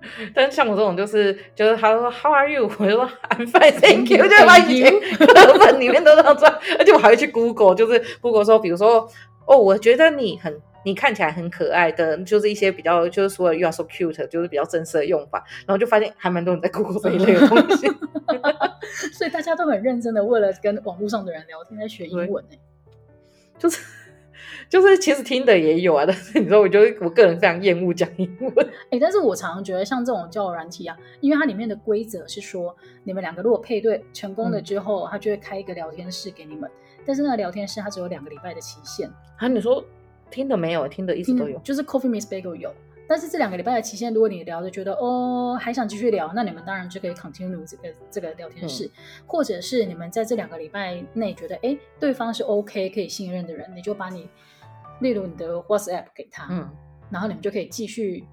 [0.34, 2.70] 但像我这种，就是就是他说 How are you？
[2.78, 4.18] 我就说 I'm fine, thank you。
[4.28, 9.08] 就把以前课本里面都这样转，而且我还会去 Google，就是 Google 说，比如说
[9.46, 15.44] 哦，我觉得你很，你看起来很可爱的，就是一些比较就是说 You are so cute，就是比较正式的用法。
[15.66, 17.88] 然后就发现还蛮多人在 Google 这一类的东西，
[19.12, 22.56] 所以大家都很认真的为了跟网络上的人聊天在学英文呢，
[23.58, 23.80] 就是。
[24.68, 28.66] 就是其实听的也有啊，但是你知道，我觉得我个人非常厌恶讲英文。
[28.66, 36.70] 哎、欸，但是我常常觉得像这种交友软体啊，因为它里面的规则是说，你们两个如果配对成功了之后，它、嗯、就会开一个聊天室给你们。
[37.06, 39.08] 但是那个聊天室它只有两个礼拜的期限。
[39.38, 39.82] 啊，你说
[40.30, 40.86] 听的没有？
[40.86, 42.70] 听的一直都有，就是 Coffee Miss Bagel 有。
[43.08, 48.90] 但是这两个礼拜的期限，如果你聊着觉得哦还想继续聊，那你们当然就可以 continue 这个这个聊天室，嗯、
[49.26, 54.28] 或者是你们在这两个礼拜内觉得哎对方是 OK 可以信任的人，你就把你。
[55.00, 56.68] 例如你的 WhatsApp 给他，嗯，
[57.10, 58.24] 然后你们就可以继续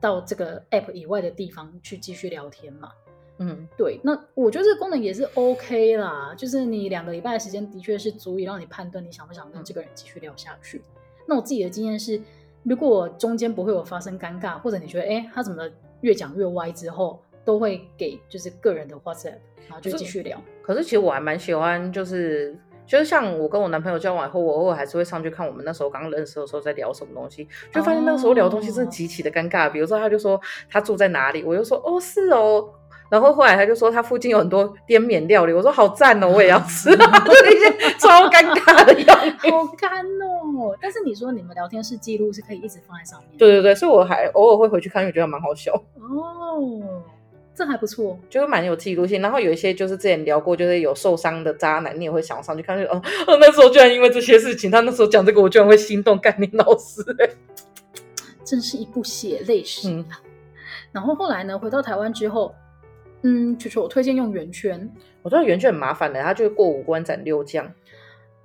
[0.00, 2.90] 到这个 App 以外的地方去继续聊天嘛，
[3.38, 4.00] 嗯，对。
[4.02, 10.78] 那我觉得这个功能也是 OK 啦，就是你两个礼拜的时间的确是足以让你判断你想不想跟这个人继续聊下去。
[10.78, 10.84] 嗯、
[11.28, 12.20] 那我自己的经验是，
[12.62, 15.68] 如果中间不会有发生尴尬，或者你觉得哎他怎么
[16.00, 20.40] 越讲越歪之后，都会给就是个人的 WhatsApp，然后就继续聊。
[20.62, 22.58] 可是，可是其实我还蛮喜欢就是。
[22.86, 29.64] 就是像我跟我男朋友交往以后，我偶尔还是会上去看我们那时候刚认识的时候在聊什么东西，就发现那个时候聊的东西真的极其的尴尬。
[29.64, 29.72] Oh.
[29.72, 32.68] 比如说，他就说他住在哪里，我就说哦是哦，
[33.10, 40.76] 然后后来他就说他附近有很多滇缅料理，我说好赞哦，我也要吃 就一些超尴尬的样子，好干哦。
[40.80, 47.02] 但是你说你们聊天室记录是可以一直放在上面，对对对，所以我还偶尔会回去看，因为觉得蛮好笑哦。
[47.54, 47.58] Oh.
[47.58, 49.22] 这还不错，就是蛮有记录性。
[49.22, 52.76] 然后有一些就是之前聊过，就是有受伤的渣男，你也会想上去看。
[52.76, 56.18] 就哦哦， 那时候居然因为这些事情，他那时候讲这个，我居然会心动。
[56.18, 57.00] 干你老师，
[58.44, 59.88] 真是一部血泪史。
[59.88, 60.04] 嗯。
[60.90, 62.52] 然后后来呢，回到台湾之后，
[63.22, 64.90] 嗯，就是我推荐用圆圈。
[65.22, 67.72] 我知道圆圈很麻烦的，他就是过五关斩六将。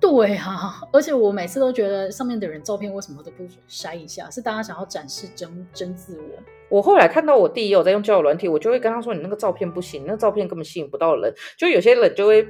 [0.00, 4.30] 对啊，而且我每次都觉得上面的人照片为什么都不筛一下？
[4.30, 6.42] 是大家想要展示真真自我？
[6.70, 12.48] 我后来看到我弟也有在用交友软体，我就会跟他说：“你那个照片不行，那个照片根本吸引不到人。”就有些人就会，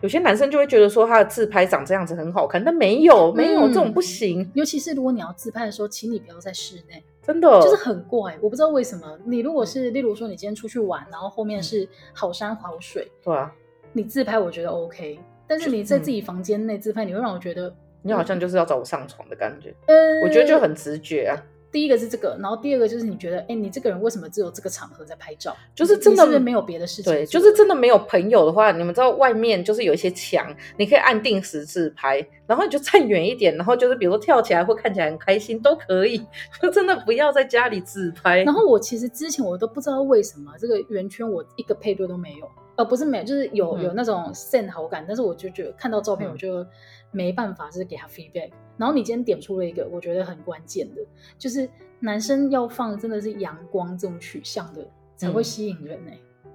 [0.00, 4.48] 有些男生就会觉得说他的自拍长这样子很好看，但没有，没有、嗯、这种不行。
[4.54, 8.38] 尤其是如果你要自拍的时候，请你不要在室内，真的就是很怪。
[8.40, 13.50] 我不知道为什么，你如果是例如说你今天出去玩，然后后面是好山好水，对啊，
[13.92, 15.18] 你自拍我觉得 OK。
[15.46, 19.74] 但是你在自己房间内自拍，你会让我觉得、嗯、你好像就是要找我上床的感觉。
[19.86, 21.36] 嗯，我觉得就很直觉啊。
[21.70, 25.56] 第一个是这个，然后第二个就是你觉得，哎，你这个人为什么只有这个场合在拍照？
[25.74, 27.10] 就是真的是是没有别的事情。
[27.10, 36.22] 对，就是真的没有朋友的话，你们知道外面就是有一些墙，你可以按定时自拍，然后你就站远一点，然后就是比如说跳起来或看起来很开心都可以。
[36.60, 38.42] 就真的不要在家里自拍。
[38.42, 46.66] 然后我其实之前我都不知道为什么这个圆圈我一个配对都没有，呃，不是没有，就是有、嗯、有那种 send 好感，但是我就觉得看到照片我就
[47.10, 48.50] 没办法，就是给他 feedback。
[48.78, 51.02] 然后你今天点出了一个我觉得很关键的，
[51.38, 51.68] 就是
[52.00, 56.50] 男生要放真的是阳光这种取向的才会吸引人哎、欸嗯，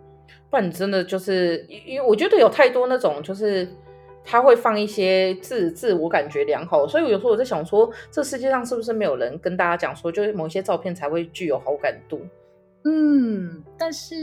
[0.49, 3.67] 不然你真的就是因为我觉得有太多那种就是
[4.25, 12.19] 他会放一些自自我感觉良好，所以有时候我在想说，这世界上是不是没有人跟大家讲说，就是某些照片才会具有好感度？
[12.87, 14.15] 嗯，但是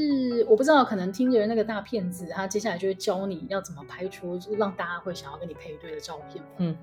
[0.48, 6.42] 我不知道，可能听着那个大骗子，他接下来就会教你要怎么拍出就是让大家会想要跟你配对的照片。
[6.58, 6.76] 嗯。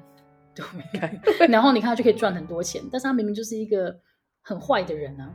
[0.53, 1.19] 都没看，
[1.49, 3.95] 然后你看他就可以赚很多钱，但是他明明就是一个
[4.41, 5.34] 很坏的人啊！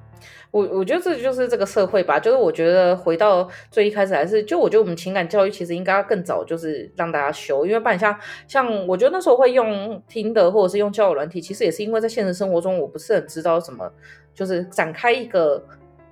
[0.50, 8.14] 我我觉得这就是这个社会吧，就是我觉得回到最一开始还是，就我觉得我们情感教育其实应该要更早，就是让大家修，因为不然像
[8.46, 13.90] 像我觉得那时候会用听的或者是用交友软体，其实也是因为在现实生活中我不是很知道什么，
[14.34, 15.66] 就是展开一个。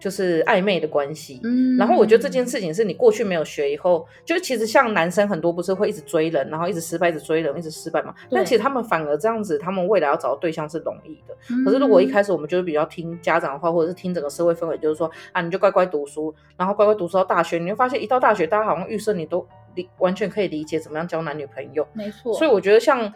[0.05, 8.15] 就是暧昧的关系，嗯，然后我觉得这件事情是你过去没有学，以后就其实像男生很多不是会一直追人，然后一直失败，一直追人，一直失败嘛。
[8.31, 11.35] 但其实他们反而这样子，他们未来要找到对象是容易的。
[11.65, 21.89] 可是如果一开始我们就是比较听家长的话，或者是听整个社会氛围，就是说啊，你就乖乖读书，然后乖乖读书到大学，你会发现一到大学，大家好像预设你都理完全可以理解怎么样交男女朋友。
[21.95, 22.35] 没错。
[22.35, 23.11] 所以我觉得像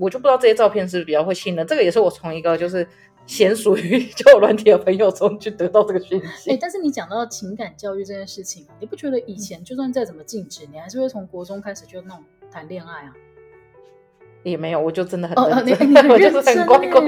[0.00, 2.84] 我就不知道这些照片是不是比较会信任，这个也是我从一个就是。
[3.26, 6.50] 娴熟于交友软体的朋友中去得到这个讯息。
[6.50, 13.14] 哎、欸，但是你讲到情感教育这件事情，你不觉得以前就算再怎么禁止，你还是会从国中开始就那种谈恋爱啊？
[14.42, 17.00] 也没有，我就真的很哦，你你很认真， 很乖乖。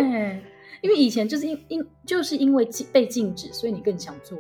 [0.81, 4.39] 因为以前就是因因就是因为禁被禁止，所以你更想做。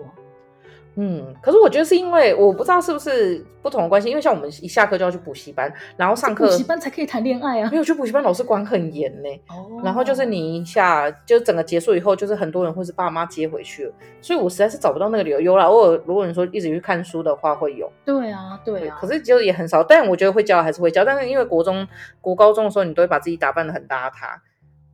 [0.97, 9.29] 嗯，可是我觉得是因为我不知道是不是不同的关系，因为像我们一下课就要去补习班，然后上课补习班才可以谈恋爱啊，没有去补习班老师管很严呢。
[9.49, 15.41] 哦，然后就是你一下就整个结束以后，就是很多人会是爸妈接回去了，所以我实在是找不到那个理由。
[15.41, 17.91] 有啦，偶尔如果你说一直去看书的话会有。
[18.05, 18.97] 对啊，对啊。
[19.01, 21.87] 可是就也很少，但我觉得会教还是会教，但是因为国中、
[22.21, 24.39] 国高中的时候，你都会把自己打扮得很邋遢。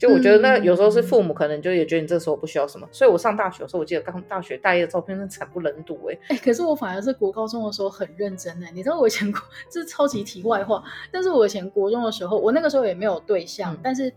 [0.01, 9.39] 就我觉得那有时候是父母可能就也觉得你这时候不需要什么，所以我上大学的时候，我记得刚大学大一的照片是惨不忍睹哎哎，可是我反而是国高中的时候很认真哎，你知道我以前国
[9.71, 10.83] 这是超级题外话，
[11.13, 14.11] 但是我以前国中的时候，我那个时候也没有对象，嗯、但是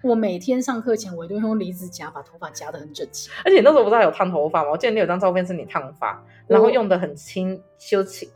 [0.00, 4.70] 我每天上课前我都用离子夹把头发夹得很整齐，而且那时候不是还有烫头发吗？
[4.70, 8.28] 我记得你有张照片是你烫发，然后用的很轻修轻。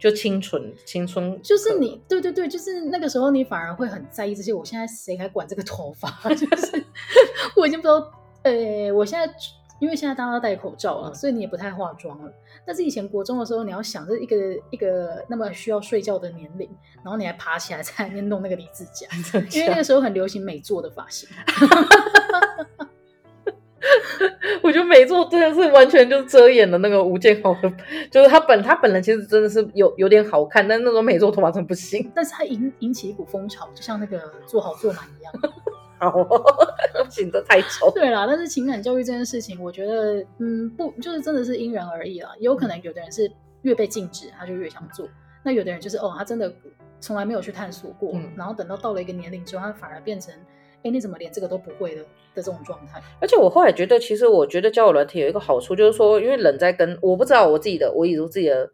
[0.00, 4.52] 就清纯，青春就是你，对对对，就是那个时候你反而会很在意这些。
[4.52, 6.08] 我现在谁还管这个头发？
[6.34, 6.84] 就是
[7.54, 8.10] 我已经不知道，
[8.42, 9.30] 呃，我现在
[9.78, 12.32] 因为现在大家都戴口罩了，所以你也不太化妆了。
[12.66, 14.36] 但是以前国中的时候，你要想着一个
[14.70, 16.68] 一个那么需要睡觉的年龄，
[17.02, 19.06] 然后你还爬起来在那边弄那个离子夹，
[19.52, 21.28] 因为那个时候很流行美做的发型。
[24.62, 27.72] 我觉得美作真的是完全就是遮掩了那个吴建豪的，
[28.10, 32.10] 就是他本他本人其实真的是有有点好看，但那种美作头发真的不行。
[32.14, 35.32] 但是他引引起一股风潮，就像那个做好做满一样。
[35.98, 37.90] 好，不行的太丑。
[37.90, 42.30] 对啦，但是情感教育这件事情，我觉得嗯不就是真的是因人而异啦。
[42.40, 43.30] 有可能有的人是
[43.62, 45.06] 越被禁止他就越想做，
[45.42, 46.52] 那有的人就是哦他真的
[47.00, 50.32] 从来没有去探索过，嗯、然后等到到了一个年龄之后，他反而变成。
[50.82, 52.02] 哎，你怎么连这个都不会的
[52.34, 53.02] 的这种状态？
[53.20, 58.70] 而且我后来觉得，其实我觉得交友软体有一个好处，就是说，因为人在跟我不知道我自己的，我以我自己的。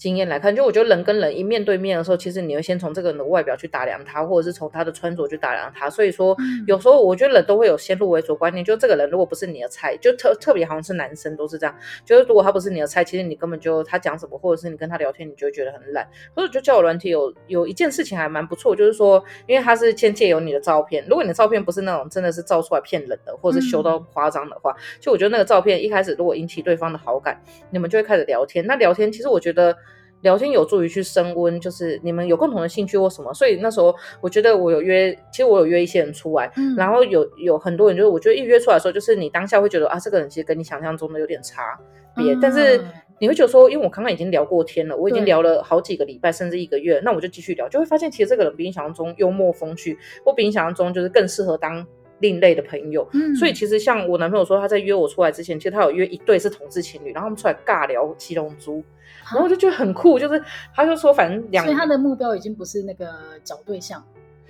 [0.00, 5.90] 经验来看，就我觉得人跟人一面对面的时候，其实你会先从这个人的外表去打量他，或者是从他的穿着去打量他。
[5.90, 6.34] 所以说，
[6.66, 16.08] 有时候我觉得人都会有先入为主观念，就这个人如果不是你的菜，就特特别好像是男生都是这样，就是如果他不是你的菜，其实你根本就他讲什么，或者是你跟他聊天，你就会觉得很烂。
[16.34, 27.38] 所以就叫我软体有有一件事情还蛮不错，就是说，因为他是先借由你的照片，如果你的照片不是那种真的是照出来骗人的，或者是修到夸张的话，就我觉得那个照片一开始如果引起对方的好感，
[27.68, 28.64] 你们就会开始聊天。
[28.66, 29.76] 那聊天其实我觉得。
[30.22, 41.78] 聊天有助于去升温，就是你们有共同的兴趣或什么，所以那时候我觉得我有约，其实我有约一些人出来，嗯、然后有有很多人就是我觉得一约出来的时候，就是你当下会觉得啊，这个人其实跟你想象中的有点差
[42.16, 42.80] 别，嗯、但是
[43.18, 51.86] 你会觉得说，因为我刚刚已经聊过天了，我已经聊了好几个礼拜甚至一个月，那我就继续聊，就会发现其实这个人比你想象中幽默风趣，或比你想象中就是更适合当
[52.20, 53.06] 另类的朋友。
[53.12, 58.82] 嗯、所以其实像我男朋友说，他在约我出来之前，其实他有约一对是同志情侣，然后他们出来尬聊七龙珠。
[59.24, 60.42] 然后我就觉得很酷，就是
[60.74, 63.06] 他就说，反正两，所以他的目标已经不是那个
[63.44, 64.02] 找对象，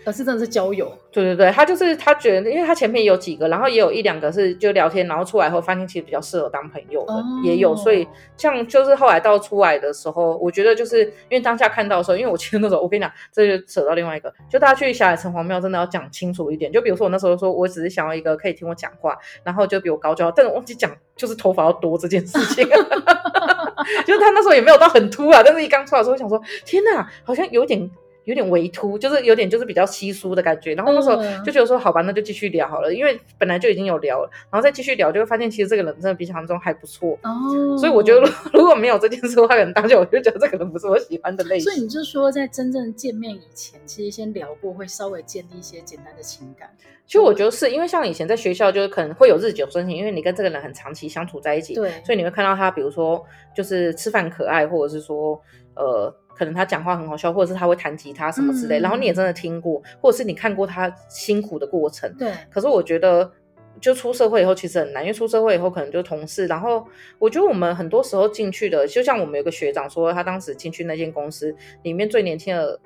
[0.05, 0.91] 而是真的是交友。
[1.13, 7.75] 对对对，他就是他觉得，因为他前面有几个，然后也有一两个是就聊天，然后出来后发现其实比较适合当朋友的，哦、也有。
[7.75, 16.71] 所以像就是后来到出来的时候，我觉得就是因为当下看到的时候，因为我其实那时候我跟你讲，这就扯到另外一个，就大家去霞海城隍庙真的要讲清楚一点。
[16.71, 22.65] 就比如说我那时候说我只是想要一个可以听我讲话，然后就比我高就好，但是我忘记讲就是头发要多这件事情。
[24.07, 27.91] 就是他那时候也没有到很秃啊，但是一刚出来的时候，我想说天哪，好像有点。
[28.25, 30.75] 有点微秃，就是有点就是比较稀疏的感觉。
[30.75, 37.19] 然后那时候就觉得说，好吧，那就继续聊好了，因为本来就已经有聊了，然后再继续聊，就会发现其实这个人真的比想象中还不错。
[37.23, 38.21] 哦，所以我觉得
[38.53, 41.73] 如果没有这件事的话，可能当下我就觉得这个人不是我喜欢的类型。
[41.73, 46.69] 所以你就说，在真正见面以前，其实先聊过，会稍微建立一些简单的情感。
[47.07, 53.25] 其实我觉得是因为像以前在学校，就是可能会有日久生情，因为你跟这个人很长期相处在一起，对，所以你会看到他，比如说
[53.57, 55.41] 就是吃饭可爱，或者是说
[55.75, 56.15] 呃。
[56.41, 62.11] 可能他讲话很好笑，或者是他会弹吉他什么之类，嗯、然后你也真的听过，或者是你看过他辛苦的过程。
[62.17, 62.33] 对。
[62.49, 63.31] 可是我觉得，
[63.79, 66.47] 就出社会以后其实很难，因为出社会以后可能就同事。
[66.47, 66.83] 然后
[67.19, 72.81] 我觉得我们很多时候进去的，就像我们有个学长说，他当时进去那间公司里面最年轻的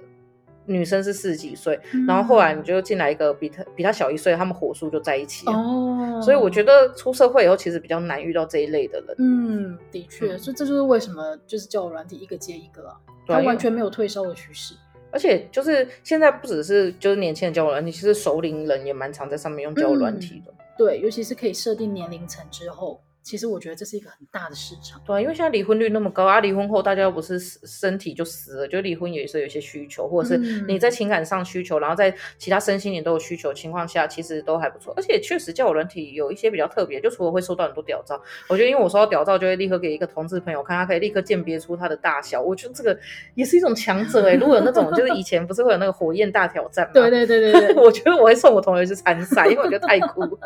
[0.66, 5.52] 女生是四十几岁，嗯、然后后来你就进来一个比他比他小一岁，他们火速就在一起了。
[5.52, 6.20] 哦。
[6.22, 9.16] 所以我觉得出社会以后其实比较难遇到这一类的人。
[9.18, 12.96] 嗯，的确，所以这就是为什么就是交友软体一个接一个啊。
[13.26, 14.74] 他完全没有退烧的趋势，
[15.10, 20.52] 而且就是现在不只是就是年轻人交友软体，其实熟龄人也蛮常在上面用交友软体的。
[20.52, 23.00] 嗯，对，尤其是可以设定年龄层之后。
[23.24, 30.36] 其实我觉得这是一个很大的市场，对啊，因为现在离婚率那么高啊，离婚后大家又不是身体就死了，就离婚也是有一些需求，或者是
[30.68, 34.92] 你在情感上需求，嗯、然后在其他身心灵都有需求情况下，其实都还不错。
[34.94, 38.20] 而且确实交友软体有一些比较特别，就除了会收到很多屌照，
[38.50, 42.94] 我觉得因为我收到屌照就会立刻给一个同志朋友看，他可以立刻鉴别出他的大小，我觉得这个
[43.34, 44.36] 也是一种强者哎、欸。
[44.36, 46.92] 如果有那种就是以前不是会有那个火焰大挑战吗？
[46.92, 50.38] 对对对对对， 我觉得我会送我同学去参赛，因为我觉得太酷。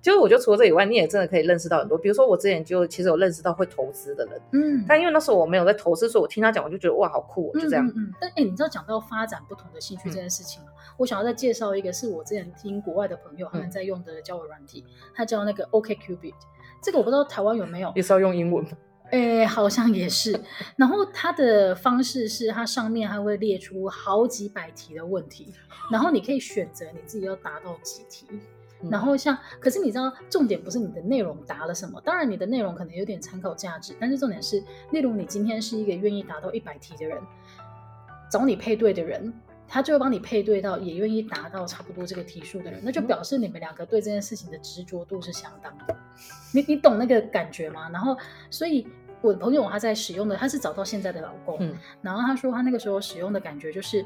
[0.00, 2.80] 就是我觉得除了这以外，你也真的可以认识到很多，比如说我之前就。
[2.90, 7.86] 其实有认识到会投资的人，嗯，但因为那时候我没有在投资，所以我听他讲，我就觉得哇，好酷，就这样。
[7.86, 10.68] 嗯，嗯，但哎，你知道讲到发展不同的兴趣这件事情吗？
[10.70, 16.34] 嗯、我想要再介绍一个，是我之前听国外的朋友他们在用的交友软体，他、嗯、叫那个 OkCupid。
[16.82, 18.70] 这个我不知道台湾有没有，也是要用英文吗？
[19.12, 20.38] 哎，好像也是。
[20.76, 25.54] 然后它的方式是，它上面还会列出好几百题的问题，
[25.92, 28.26] 然后你可以选择你自己要答到几题。
[28.88, 37.20] 然后像，可是你知道，重点不是你的内容答了什么，当然你的内容可能有点参考价值，但是重点是，例如你今天是一个愿意答到一百题的人，
[38.30, 39.30] 找你配对的人，
[39.68, 45.94] 他就会帮你配对到也愿意达到差不多这个题数的人，那就表示你们两个对这件事情的执着度是相当的。
[46.54, 47.90] 你你懂那个感觉吗？
[47.90, 48.16] 然后，
[48.48, 48.86] 所以
[49.20, 54.02] 我的朋友他在使用的，他是找到现在的老公，嗯，然后他说他那个时候使用的感觉就是。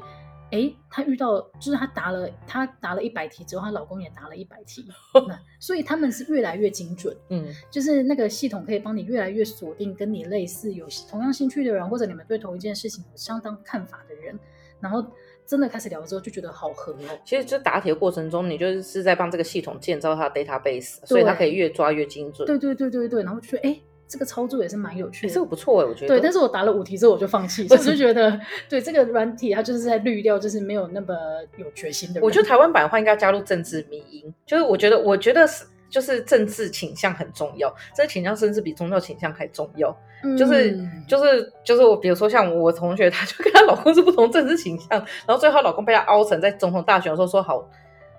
[0.55, 4.85] 哎，她遇到就是她答了，她答了一百题之后，她老公也答了一百题，
[5.27, 14.39] 那所以他们是越来越精准，嗯，就是那个系统可以帮你越来越锁定跟你类似、有同样兴趣的人，或者你们对同一件事情有相当看法的人，
[14.79, 15.05] 然后
[15.45, 17.19] 真的开始聊之后就觉得好合哦。
[17.25, 22.47] 其实就答题的过程中，你就是在帮这个系统建造它的 database，所以它可以越抓越精准。
[22.47, 23.77] 对对对对对，然后就说哎。
[24.07, 26.07] 这个操作也是蛮有趣的，这个不错哎，我觉得。
[26.07, 28.39] 对，但是我答了五题之后我就放弃，我就觉得，
[28.69, 31.15] 对这个软体它就是在滤掉，就是没有那么
[31.57, 32.23] 有决心的人。
[32.23, 39.95] 我觉得台湾版的话应该加入政治迷因，就是我觉得，我觉得是就是政治倾向很重要，这个倾向甚至比宗教倾向还重要。
[40.23, 40.77] 嗯、就是
[41.07, 44.89] 就是就是我，比如说像我同学，她就跟她老公是不同政治倾向，
[45.27, 47.67] 然后最后她老公被她凹成在总统大选的时候说好。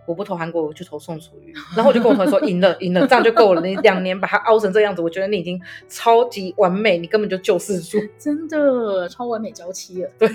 [0.07, 1.53] 我不投韩国，我就投宋楚瑜。
[1.75, 3.61] 然后我就跟我同学说， 赢了，赢了，这样就够了。
[3.61, 10.11] 你两年把它凹成这样子，我觉得你已经超级完美，你根本就救世主，真的超完美娇妻了。
[10.19, 10.29] 对。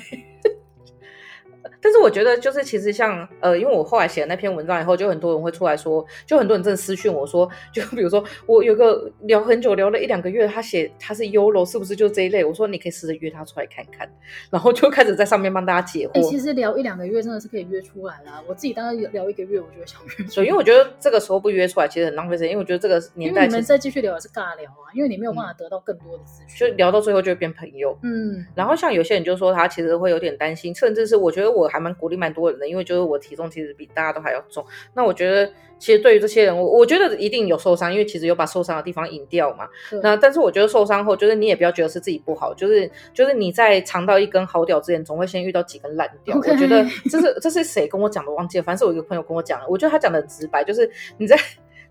[1.81, 12.43] 但是我觉得，就是其实像呃，因为我后来写了那篇文章以后，就很多人会出来说，就很多人真的私讯我说，就比如说我有个聊很久，聊了一两个月，他写他是 YOLO，是不是就这一类？
[12.43, 14.09] 我说你可以试着约他出来看看，
[14.49, 16.13] 然后就开始在上面帮大家解惑。
[16.13, 18.41] 欸，其实聊一两个月真的是可以约出来啦。
[18.47, 20.27] 我自己当然聊一个月，我就会想约。
[20.27, 22.51] 所以，因为我觉得这个时候不约出来，其实很浪费时间。
[22.51, 27.97] 因为我觉得这个年代，你们再继续聊也是尬聊啊，因为你没有办法得到更多的资讯，就聊到最后就会变朋友。
[28.03, 32.67] 嗯，然后像有些人就说他其实会有点担心，甚至是我觉得我还蛮鼓励蛮多人的。
[32.67, 39.67] 因为就是我体重其实比大家都还要重，那我觉得其实对于这些人，我我觉得一定有受伤，因为其实有把受伤的地方引掉嘛。
[40.01, 46.37] 那但是我觉得受伤后，就是你也不要觉得是自己不好，就是就是你在尝到一根好屌之前，总会先遇到几根烂屌。
[46.37, 48.63] 我觉得这是这是谁跟我讲的，忘记了。
[48.63, 51.37] 反正是我一个朋友跟我讲的，我觉得他讲的很直白，就是你在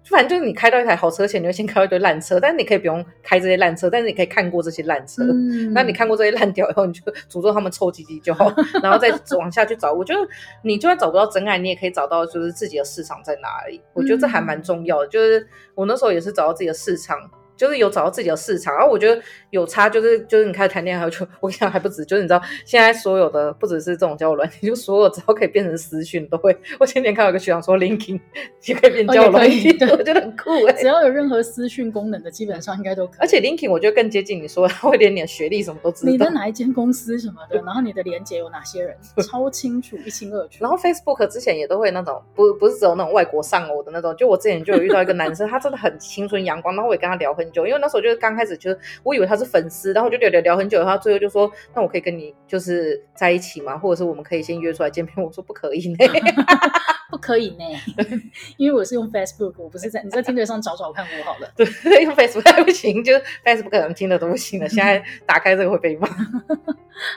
[0.04, 5.22] 反正就是你开到一台好车前，你会先开到一堆烂车，但是你可以不用开这些烂车，但是你可以看过这些烂车。
[5.22, 9.92] 嗯，那你看过这些烂掉以后，你就诅咒他们臭唧唧就好， 然后再往下去找。
[9.92, 10.20] 我觉得
[10.62, 13.80] 你就算找不到真爱，你也可以找到就是自己的市场在哪里。
[13.92, 15.06] 我觉得这还蛮重要的。
[15.08, 17.18] 就是我那时候也是找到自己的市场。
[17.60, 26.56] 就是有找到自己的市场，然后我觉得有差，就是就是你开始谈恋爱，就我跟你讲还不止，就是你知道现在所有的不只是这种交友软件，就所有只要可以变成私讯都会。
[26.78, 28.18] 我前天看到一个学长说，LinkedIn
[28.64, 30.80] 也可以变交友软件，哦、我觉得很酷哎、欸。
[30.80, 33.16] 只要有任何私讯功能的，基本上应该都可以。
[33.18, 38.96] 而且 LinkedIn 我觉得更接近你说，他会连你的学历什么都知道，你的哪一间公司什么的，然后你的连接有哪些人，
[39.28, 40.56] 超清楚，一清二楚。
[40.60, 48.30] 然后 Facebook 之前也都会那种不不是只有那种外国上偶的那种，就我之前就有遇到一个男生，他真的很青春阳光，然后我也跟他聊很久，因为那时候就是刚。
[48.30, 53.76] 开始就是我以为他是粉丝，然后就聊聊聊很久，他最后就说：“那我可以跟你就是在一起吗？
[53.76, 55.96] 或者是我们可以先约出来见面？”我说：“不可以呢，
[57.10, 57.64] 不可以呢，
[58.56, 61.50] 因为我是用 Facebook，我不是在你在 Tinder 上找找看我好了。
[61.56, 63.12] 对，用 Facebook 还不行，就
[63.44, 64.68] Facebook 可能听的都不行了。
[64.68, 66.08] 现在打开这个会被骂。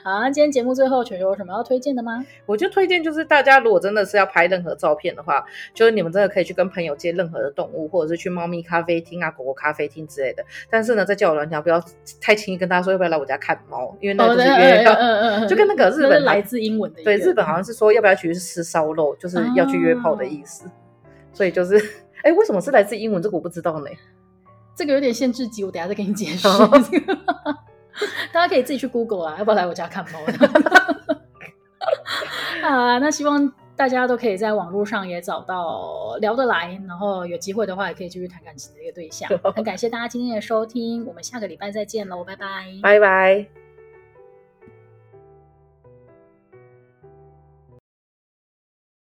[0.04, 2.26] 好，那今天节目最后，球球有什么要推荐的吗？
[2.46, 10.44] 我就推荐就是大家如果真的是要拍任何照片的话，就是你们真的可以去跟朋友借任何的动物，或者是去猫咪咖啡厅啊、狗狗咖啡厅之类的。
[10.70, 11.84] 但是呢，在交友软件不要
[12.22, 20.70] 太轻易跟大家说要不要来我家看猫，因为那就是约，嗯嗯嗯，就跟那个日本来自英文的，对，日本好像是说要不要去吃烧肉，就是要去约炮的意思。
[21.32, 21.78] 所以就是，
[22.24, 23.22] 哎，为什么是来自英文？
[23.22, 23.86] 这个我不知道呢。
[24.76, 26.48] 这个有点限制级，我等下再给你解释。
[28.34, 30.20] 大家可以自己去 Google 啊，要不要来我家看猫？
[32.68, 39.30] 啊，那希望大家都可以在网络上也找到聊得来，然后有机会的话也可以继续谈感情的一个对象。
[39.54, 43.62] 很感谢大家今天的收听，我们下个礼拜再见喽，拜拜，拜拜。